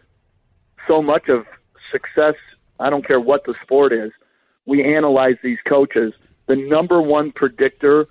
[0.89, 1.47] so much of
[1.93, 2.35] success.
[2.79, 4.11] I don't care what the sport is.
[4.67, 6.13] We analyze these coaches.
[6.51, 8.09] The number one predictor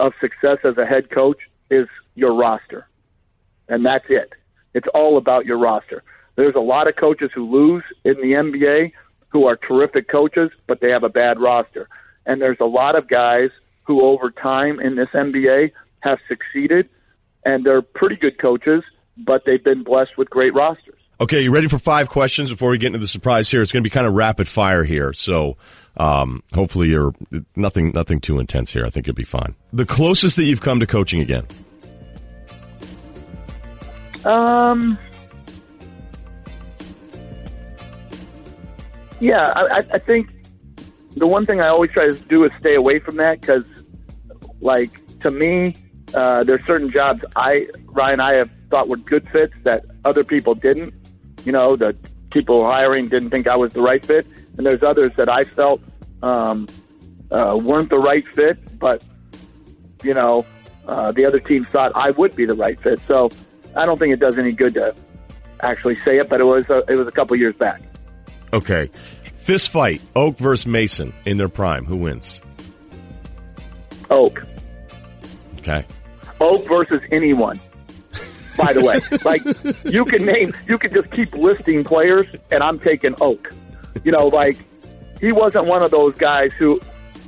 [0.00, 1.36] of success as a head coach
[1.70, 2.88] is your roster.
[3.68, 4.32] And that's it.
[4.72, 6.02] It's all about your roster.
[6.36, 8.92] There's a lot of coaches who lose in the NBA
[9.28, 11.90] who are terrific coaches, but they have a bad roster.
[12.24, 13.50] And there's a lot of guys
[13.82, 15.72] who, over time in this NBA,
[16.04, 16.88] have succeeded,
[17.44, 18.82] and they're pretty good coaches,
[19.18, 21.03] but they've been blessed with great rosters.
[21.24, 23.62] Okay, you ready for five questions before we get into the surprise here?
[23.62, 25.56] It's going to be kind of rapid fire here, so
[25.96, 27.14] um, hopefully you're
[27.56, 28.84] nothing nothing too intense here.
[28.84, 29.54] I think you'll be fine.
[29.72, 31.46] The closest that you've come to coaching again.
[34.26, 34.98] Um.
[39.18, 40.28] Yeah, I, I think
[41.16, 43.64] the one thing I always try to do is stay away from that because,
[44.60, 45.74] like, to me,
[46.12, 50.54] uh, there's certain jobs I Ryan I have thought were good fits that other people
[50.54, 50.92] didn't.
[51.44, 51.96] You know, the
[52.30, 54.26] people hiring didn't think I was the right fit,
[54.56, 55.80] and there's others that I felt
[56.22, 56.66] um,
[57.30, 59.04] uh, weren't the right fit, but
[60.02, 60.44] you know,
[60.86, 63.00] uh, the other teams thought I would be the right fit.
[63.06, 63.30] So
[63.76, 64.94] I don't think it does any good to
[65.60, 67.80] actually say it, but it was a, it was a couple years back.
[68.52, 68.90] Okay,
[69.38, 71.84] fist fight: Oak versus Mason in their prime.
[71.84, 72.40] Who wins?
[74.10, 74.44] Oak.
[75.58, 75.84] Okay.
[76.40, 77.58] Oak versus anyone.
[78.56, 79.42] By the way, like
[79.84, 83.52] you can name, you can just keep listing players, and I'm taking Oak.
[84.04, 84.56] You know, like
[85.20, 86.80] he wasn't one of those guys who,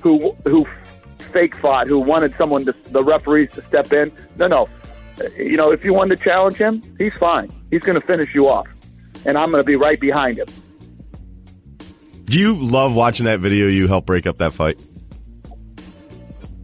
[0.02, 0.66] who, who
[1.32, 4.12] fake fought, who wanted someone to, the referees to step in.
[4.38, 4.68] No, no.
[5.36, 7.50] You know, if you wanted to challenge him, he's fine.
[7.70, 8.66] He's going to finish you off,
[9.24, 10.46] and I'm going to be right behind him.
[12.24, 13.66] Do you love watching that video?
[13.68, 14.80] You helped break up that fight.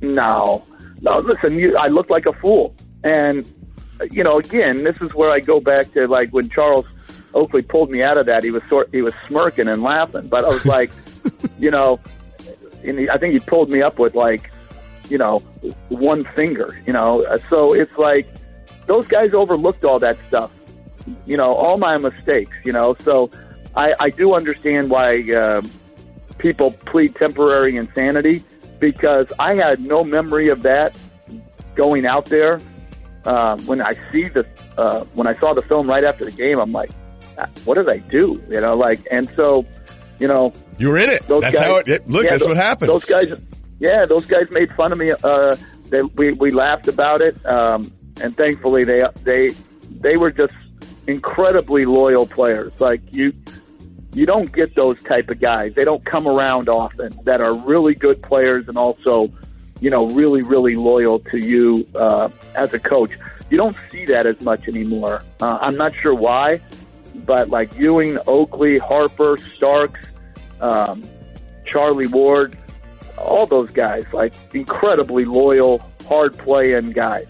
[0.00, 0.64] No,
[1.00, 1.18] no.
[1.20, 3.50] Listen, you, I looked like a fool, and
[4.11, 6.86] you know, again, this is where I go back to like when Charles
[7.34, 8.42] Oakley pulled me out of that.
[8.42, 10.90] He was sort, he was smirking and laughing, but I was like,
[11.59, 12.00] you know,
[12.84, 14.50] and he, I think he pulled me up with like,
[15.09, 15.38] you know,
[15.88, 16.80] one finger.
[16.86, 18.26] You know, so it's like
[18.86, 20.50] those guys overlooked all that stuff.
[21.26, 22.57] You know, all my mistakes.
[22.64, 23.30] You know, so
[23.74, 25.62] I, I do understand why uh,
[26.38, 28.44] people plead temporary insanity
[28.78, 30.96] because I had no memory of that
[31.74, 32.61] going out there
[33.24, 34.46] uh, when I see the
[34.76, 36.90] uh, when I saw the film right after the game, I'm like,
[37.38, 38.42] ah, what did I do?
[38.48, 39.66] You know, like, and so,
[40.18, 41.26] you know, you were in it.
[41.26, 42.08] That's guys, how it.
[42.08, 42.88] Look, yeah, that's what happened.
[42.88, 43.26] Those guys,
[43.78, 45.12] yeah, those guys made fun of me.
[45.12, 49.50] Uh, they, we we laughed about it, um, and thankfully they they
[49.90, 50.54] they were just
[51.06, 52.72] incredibly loyal players.
[52.78, 53.32] Like you,
[54.14, 55.74] you don't get those type of guys.
[55.74, 59.32] They don't come around often that are really good players and also
[59.82, 63.10] you know, really, really loyal to you uh, as a coach.
[63.50, 65.24] You don't see that as much anymore.
[65.40, 66.60] Uh, I'm not sure why,
[67.16, 70.06] but like Ewing, Oakley, Harper, Starks,
[70.60, 71.02] um,
[71.66, 72.56] Charlie Ward,
[73.18, 77.26] all those guys, like incredibly loyal, hard playing guys.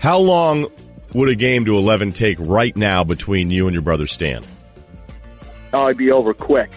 [0.00, 0.66] How long
[1.14, 4.42] would a game to 11 take right now between you and your brother Stan?
[5.72, 6.72] Oh, it'd be over quick.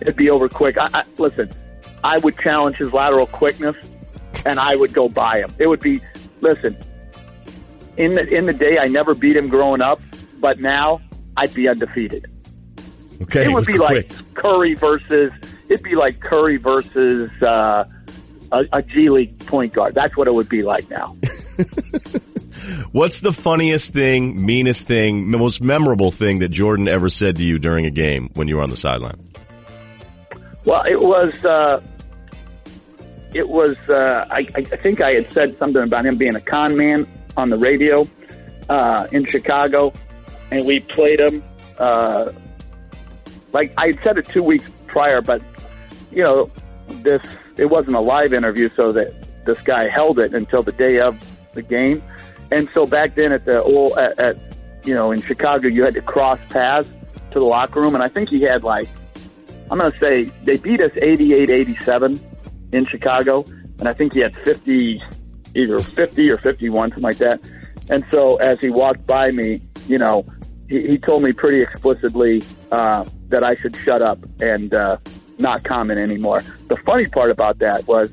[0.00, 0.78] It'd be over quick.
[0.78, 1.50] I, I, listen,
[2.02, 3.76] I would challenge his lateral quickness
[4.44, 5.54] and I would go by him.
[5.58, 6.00] It would be,
[6.40, 6.76] listen,
[7.96, 10.00] in the in the day, I never beat him growing up,
[10.40, 11.00] but now
[11.36, 12.30] I'd be undefeated.
[13.22, 14.12] Okay, it would be quick.
[14.12, 15.32] like Curry versus.
[15.68, 17.84] It'd be like Curry versus uh,
[18.52, 19.94] a, a G League point guard.
[19.94, 21.16] That's what it would be like now.
[22.92, 27.58] What's the funniest thing, meanest thing, most memorable thing that Jordan ever said to you
[27.58, 29.18] during a game when you were on the sideline?
[30.64, 31.44] Well, it was.
[31.44, 31.80] Uh,
[33.34, 36.76] it was uh, I, I think I had said something about him being a con
[36.76, 37.06] man
[37.36, 38.08] on the radio
[38.68, 39.92] uh, in Chicago,
[40.50, 41.44] and we played him.
[41.78, 42.32] Uh,
[43.52, 45.42] like I had said it two weeks prior, but
[46.10, 46.50] you know,
[47.02, 47.22] this
[47.56, 49.12] it wasn't a live interview, so that
[49.44, 51.16] this guy held it until the day of
[51.54, 52.02] the game,
[52.50, 54.36] And so back then at the old at, at
[54.84, 56.88] you know in Chicago, you had to cross paths
[57.32, 58.88] to the locker room, and I think he had like
[59.70, 62.20] I'm going to say they beat us 88-87
[62.72, 63.44] in Chicago,
[63.78, 65.02] and I think he had 50,
[65.54, 67.40] either 50 or 51, something like that.
[67.88, 70.26] And so as he walked by me, you know,
[70.68, 74.98] he, he told me pretty explicitly uh, that I should shut up and uh,
[75.38, 76.42] not comment anymore.
[76.68, 78.12] The funny part about that was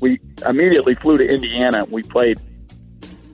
[0.00, 1.84] we immediately flew to Indiana.
[1.84, 2.40] We played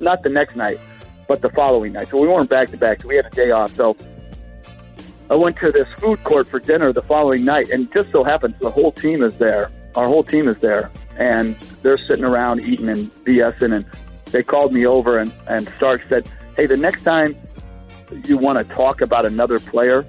[0.01, 0.79] not the next night,
[1.27, 2.09] but the following night.
[2.11, 3.03] So we weren't back to back.
[3.03, 3.75] So we had a day off.
[3.75, 3.97] So
[5.31, 8.55] I went to this food court for dinner the following night, and just so happens
[8.61, 9.71] the whole team is there.
[9.99, 13.75] Our whole team is there, and they're sitting around eating and BSing.
[13.75, 13.85] And
[14.27, 17.35] they called me over, and and Stark said, "Hey, the next time
[18.25, 20.07] you want to talk about another player,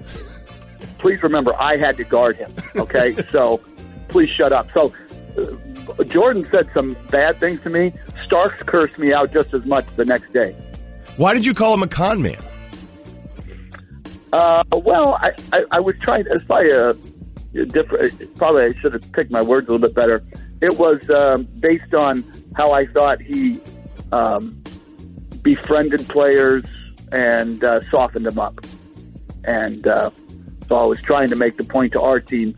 [0.98, 2.52] please remember I had to guard him.
[2.76, 3.60] Okay, so
[4.06, 4.92] please shut up." So
[5.36, 7.92] uh, Jordan said some bad things to me.
[8.24, 10.54] Starks cursed me out just as much the next day.
[11.16, 12.38] Why did you call him a con man?
[14.32, 16.26] Uh, well, I, I, I was trying.
[16.30, 16.94] It's probably a,
[17.52, 18.36] different.
[18.36, 20.22] Probably I should have picked my words a little bit better.
[20.60, 22.24] It was um, based on
[22.56, 23.60] how I thought he
[24.12, 24.62] um,
[25.42, 26.64] befriended players
[27.12, 28.60] and uh, softened them up,
[29.44, 30.10] and uh,
[30.66, 32.56] so I was trying to make the point to our team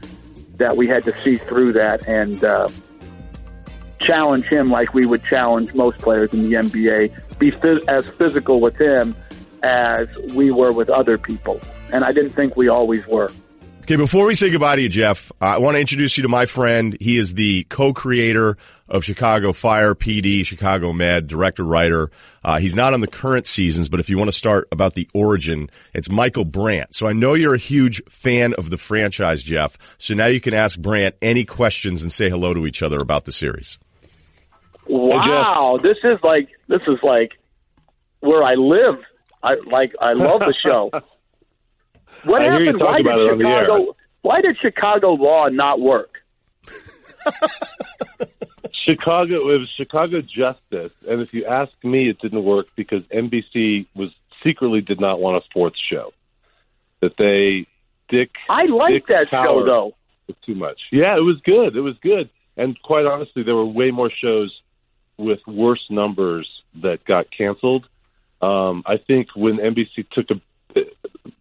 [0.56, 2.68] that we had to see through that and uh,
[3.98, 7.38] challenge him like we would challenge most players in the NBA.
[7.38, 9.16] Be phys- as physical with him
[9.62, 11.60] as we were with other people.
[11.92, 13.30] And I didn't think we always were.
[13.82, 16.46] Okay, before we say goodbye to you, Jeff, I want to introduce you to my
[16.46, 16.96] friend.
[17.00, 18.56] He is the co-creator
[18.88, 22.12] of Chicago Fire PD, Chicago Med, director, writer.
[22.44, 25.08] Uh, he's not on the current seasons, but if you want to start about the
[25.12, 26.94] origin, it's Michael Brandt.
[26.94, 29.76] So I know you're a huge fan of the franchise, Jeff.
[29.98, 33.24] So now you can ask Brandt any questions and say hello to each other about
[33.24, 33.80] the series.
[34.86, 37.32] Wow, this is like this is like
[38.20, 39.00] where I live.
[39.42, 40.92] I like I love the show.
[42.24, 42.80] What I hear you happened?
[42.80, 43.64] talk Why did it on the air.
[43.64, 43.96] Chicago?
[44.22, 46.10] Why did Chicago law not work?
[48.72, 53.86] Chicago, it was Chicago justice, and if you ask me, it didn't work because NBC
[53.94, 54.10] was
[54.42, 56.12] secretly did not want a fourth show.
[57.00, 57.66] That they
[58.08, 58.30] Dick.
[58.48, 59.94] I like Dick that show Tower though.
[60.26, 60.80] was too much.
[60.92, 61.76] Yeah, it was good.
[61.76, 64.54] It was good, and quite honestly, there were way more shows
[65.16, 66.48] with worse numbers
[66.82, 67.86] that got canceled.
[68.40, 70.40] Um, I think when NBC took a,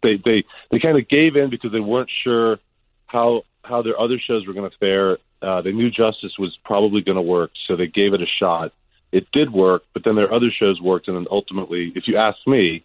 [0.04, 2.60] they they they kind of gave in because they weren't sure
[3.08, 5.18] how how their other shows were going to fare.
[5.42, 8.72] Uh, they knew Justice was probably going to work, so they gave it a shot.
[9.12, 12.38] It did work, but then their other shows worked, and then ultimately, if you ask
[12.48, 12.84] me,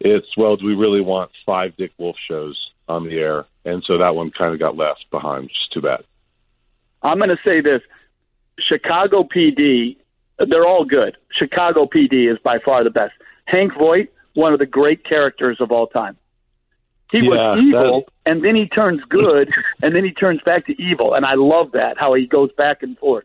[0.00, 3.46] it's well, do we really want five Dick Wolf shows on the air?
[3.64, 6.04] And so that one kind of got left behind, is too bad.
[7.02, 7.82] I'm going to say this:
[8.58, 9.96] Chicago PD.
[10.38, 11.16] They're all good.
[11.32, 13.14] Chicago PD is by far the best.
[13.46, 16.16] Hank Voight, one of the great characters of all time.
[17.10, 19.50] He Yeah, was evil, and then he turns good,
[19.82, 22.82] and then he turns back to evil, and I love that how he goes back
[22.82, 23.24] and forth.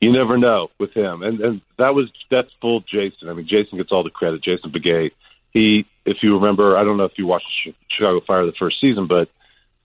[0.00, 1.22] you never know with him.
[1.22, 3.28] And and that was that's full Jason.
[3.28, 4.42] I mean, Jason gets all the credit.
[4.42, 5.10] Jason Beghe.
[5.50, 7.46] He, if you remember, I don't know if you watched
[7.90, 9.28] Chicago Fire the first season, but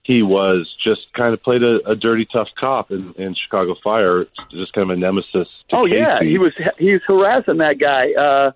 [0.04, 4.26] he was just kind of played a, a dirty, tough cop in, in Chicago Fire,
[4.50, 5.48] just kind of a nemesis.
[5.70, 8.12] To Oh yeah, he was he was harassing that guy.
[8.12, 8.52] Uh,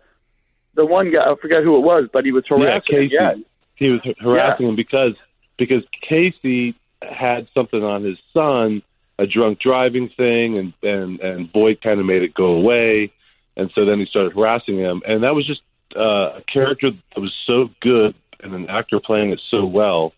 [0.78, 2.96] the one guy, I forgot who it was, but he was Yeah, harassing.
[3.02, 3.08] him.
[3.10, 3.34] Yeah,
[3.74, 5.14] He was harassing him because
[5.58, 8.80] because Casey had something on his son,
[9.18, 13.10] a drunk driving thing, and and and Voight kind of made it go away,
[13.56, 15.60] and so then he started harassing him, and that was just
[15.96, 20.12] uh, a character that was so good and an actor playing it so well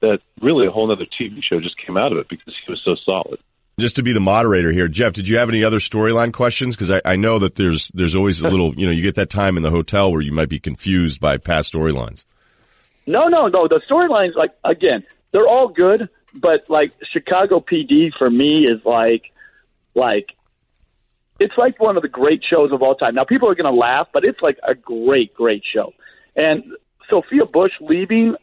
[0.00, 2.80] that really a whole other TV show just came out of it because he was
[2.84, 3.38] so solid.
[3.80, 6.76] Just to be the moderator here, Jeff, did you have any other storyline questions?
[6.76, 9.30] Because I, I know that there's there's always a little, you know, you get that
[9.30, 12.24] time in the hotel where you might be confused by past storylines.
[13.06, 13.66] No, no, no.
[13.66, 19.24] The storylines, like again, they're all good, but like Chicago PD for me is like,
[19.94, 20.28] like,
[21.38, 23.14] it's like one of the great shows of all time.
[23.14, 25.92] Now people are going to laugh, but it's like a great, great show.
[26.36, 26.64] And
[27.08, 28.36] Sophia Bush leaving,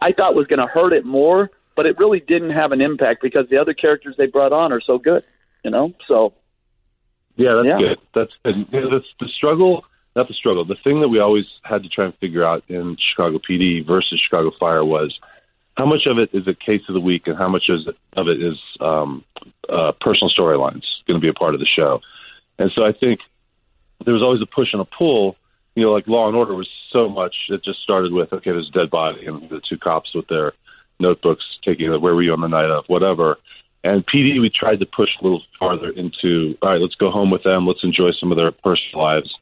[0.00, 3.22] I thought was going to hurt it more, but it really didn't have an impact
[3.22, 5.22] because the other characters they brought on are so good.
[5.62, 6.32] You know, so
[7.38, 7.78] Yeah, that's Yeah.
[7.78, 7.98] good.
[8.14, 9.84] That's and, you know, that's the struggle.
[10.14, 10.64] Not the struggle.
[10.64, 14.18] The thing that we always had to try and figure out in Chicago PD versus
[14.18, 15.18] Chicago Fire was
[15.76, 17.96] how much of it is a case of the week and how much is it,
[18.16, 19.22] of it is um,
[19.68, 22.00] uh, personal storylines going to be a part of the show.
[22.58, 23.20] And so I think
[24.06, 25.36] there was always a push and a pull.
[25.74, 27.36] You know, like Law and Order was so much.
[27.50, 30.54] It just started with okay, there's a dead body and the two cops with their
[30.98, 32.00] notebooks taking it.
[32.00, 32.84] Where were you on the night of?
[32.88, 33.38] Whatever.
[33.84, 37.30] And PD, we tried to push a little farther into, all right, let's go home
[37.30, 37.66] with them.
[37.66, 39.32] Let's enjoy some of their personal lives.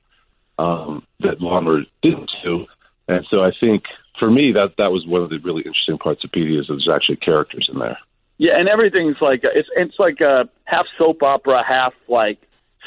[0.59, 2.67] um, that Law and Order didn't do.
[3.09, 3.85] And so I think
[4.19, 6.89] for me that that was one of the really interesting parts of PD is there's
[6.93, 7.99] actually characters in there.
[8.39, 12.39] Yeah, and everything's like it's it's like a half soap opera, half like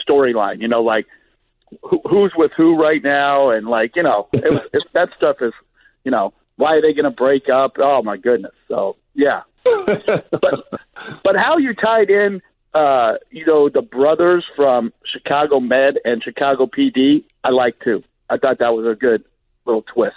[0.08, 0.62] storyline.
[0.62, 1.06] You know, like
[1.82, 5.38] who, who's with who right now, and like you know, it, was- it, that stuff
[5.42, 5.54] is,
[6.04, 7.78] you know, why are they going to break up?
[7.80, 8.54] Oh my goodness.
[8.68, 10.82] So yeah, but
[11.24, 12.42] but how you tied in,
[12.74, 18.04] uh, you know, the brothers from Chicago Med and Chicago PD, I like too.
[18.30, 19.24] I thought that was a good
[19.66, 20.16] little twist.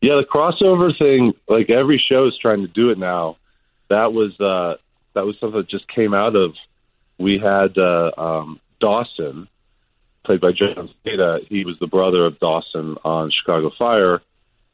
[0.00, 3.36] Yeah, the crossover thing, like every show is trying to do it now.
[3.88, 4.80] That was uh
[5.14, 6.54] that was something that just came out of
[7.18, 9.48] we had uh um Dawson,
[10.24, 14.22] played by Jon Seda, he was the brother of Dawson on Chicago Fire.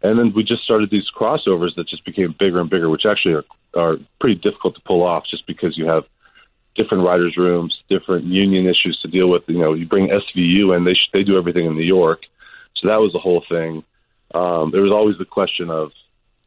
[0.05, 3.35] And then we just started these crossovers that just became bigger and bigger, which actually
[3.35, 3.45] are
[3.75, 6.05] are pretty difficult to pull off just because you have
[6.77, 9.43] different writers' rooms, different union issues to deal with.
[9.49, 12.27] You know, you bring SVU and they sh- they do everything in New York,
[12.77, 13.83] so that was the whole thing.
[14.35, 15.93] Um, there was always the question of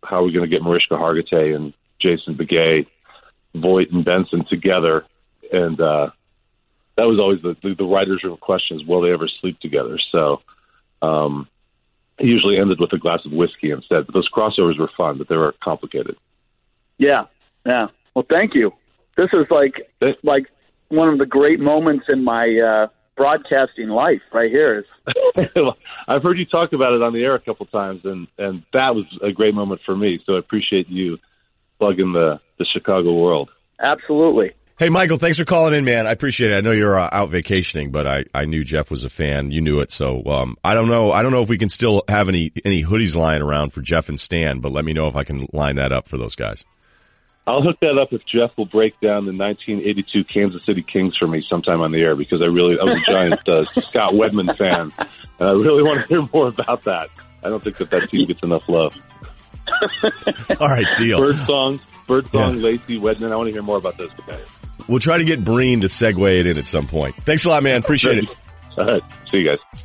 [0.04, 2.86] how are we going to get Mariska Hargitay and Jason Beghe,
[3.56, 5.04] Voight and Benson together,
[5.52, 6.12] and uh,
[6.96, 9.98] that was always the, the the writers' room questions: Will they ever sleep together?
[10.12, 10.44] So.
[11.02, 11.48] Um,
[12.20, 14.06] usually ended with a glass of whiskey instead.
[14.06, 16.16] But those crossovers were fun, but they were complicated.
[16.98, 17.26] Yeah,
[17.66, 17.88] yeah.
[18.16, 18.72] Well, thank you.
[19.16, 20.48] This is like Th- like
[20.90, 24.22] one of the great moments in my uh, broadcasting life.
[24.34, 25.46] Right here is
[26.08, 28.96] I've heard you talk about it on the air a couple times, and and that
[28.96, 30.20] was a great moment for me.
[30.26, 31.18] So I appreciate you
[31.80, 33.50] plugging the the Chicago world.
[33.80, 34.54] absolutely.
[34.80, 36.06] Hey, Michael, thanks for calling in, man.
[36.06, 36.56] I appreciate it.
[36.56, 39.50] I know you're uh, out vacationing, but I, I knew Jeff was a fan.
[39.50, 41.12] You knew it, so um, I don't know.
[41.12, 44.08] I don't know if we can still have any any hoodies lying around for Jeff
[44.08, 46.64] and Stan, but let me know if I can line that up for those guys.
[47.48, 51.26] I'll hook that up if Jeff will break down the 1982 Kansas City Kings for
[51.26, 54.56] me sometime on the air because I really I was a giant uh, Scott Wedman
[54.60, 54.92] fan,
[55.40, 57.10] and I really want to hear more about that.
[57.44, 59.02] I don't think that that team gets enough love.
[60.60, 61.18] All right, deal.
[61.18, 62.64] Bird song, Birdsong, Yeah.
[62.64, 63.32] Lacey Wedman.
[63.32, 64.46] I want to hear more about those guys.
[64.88, 67.16] We'll try to get Breen to segue it in at some point.
[67.16, 67.80] Thanks a lot, man.
[67.80, 68.38] Appreciate it.
[68.78, 69.84] All right, see you guys.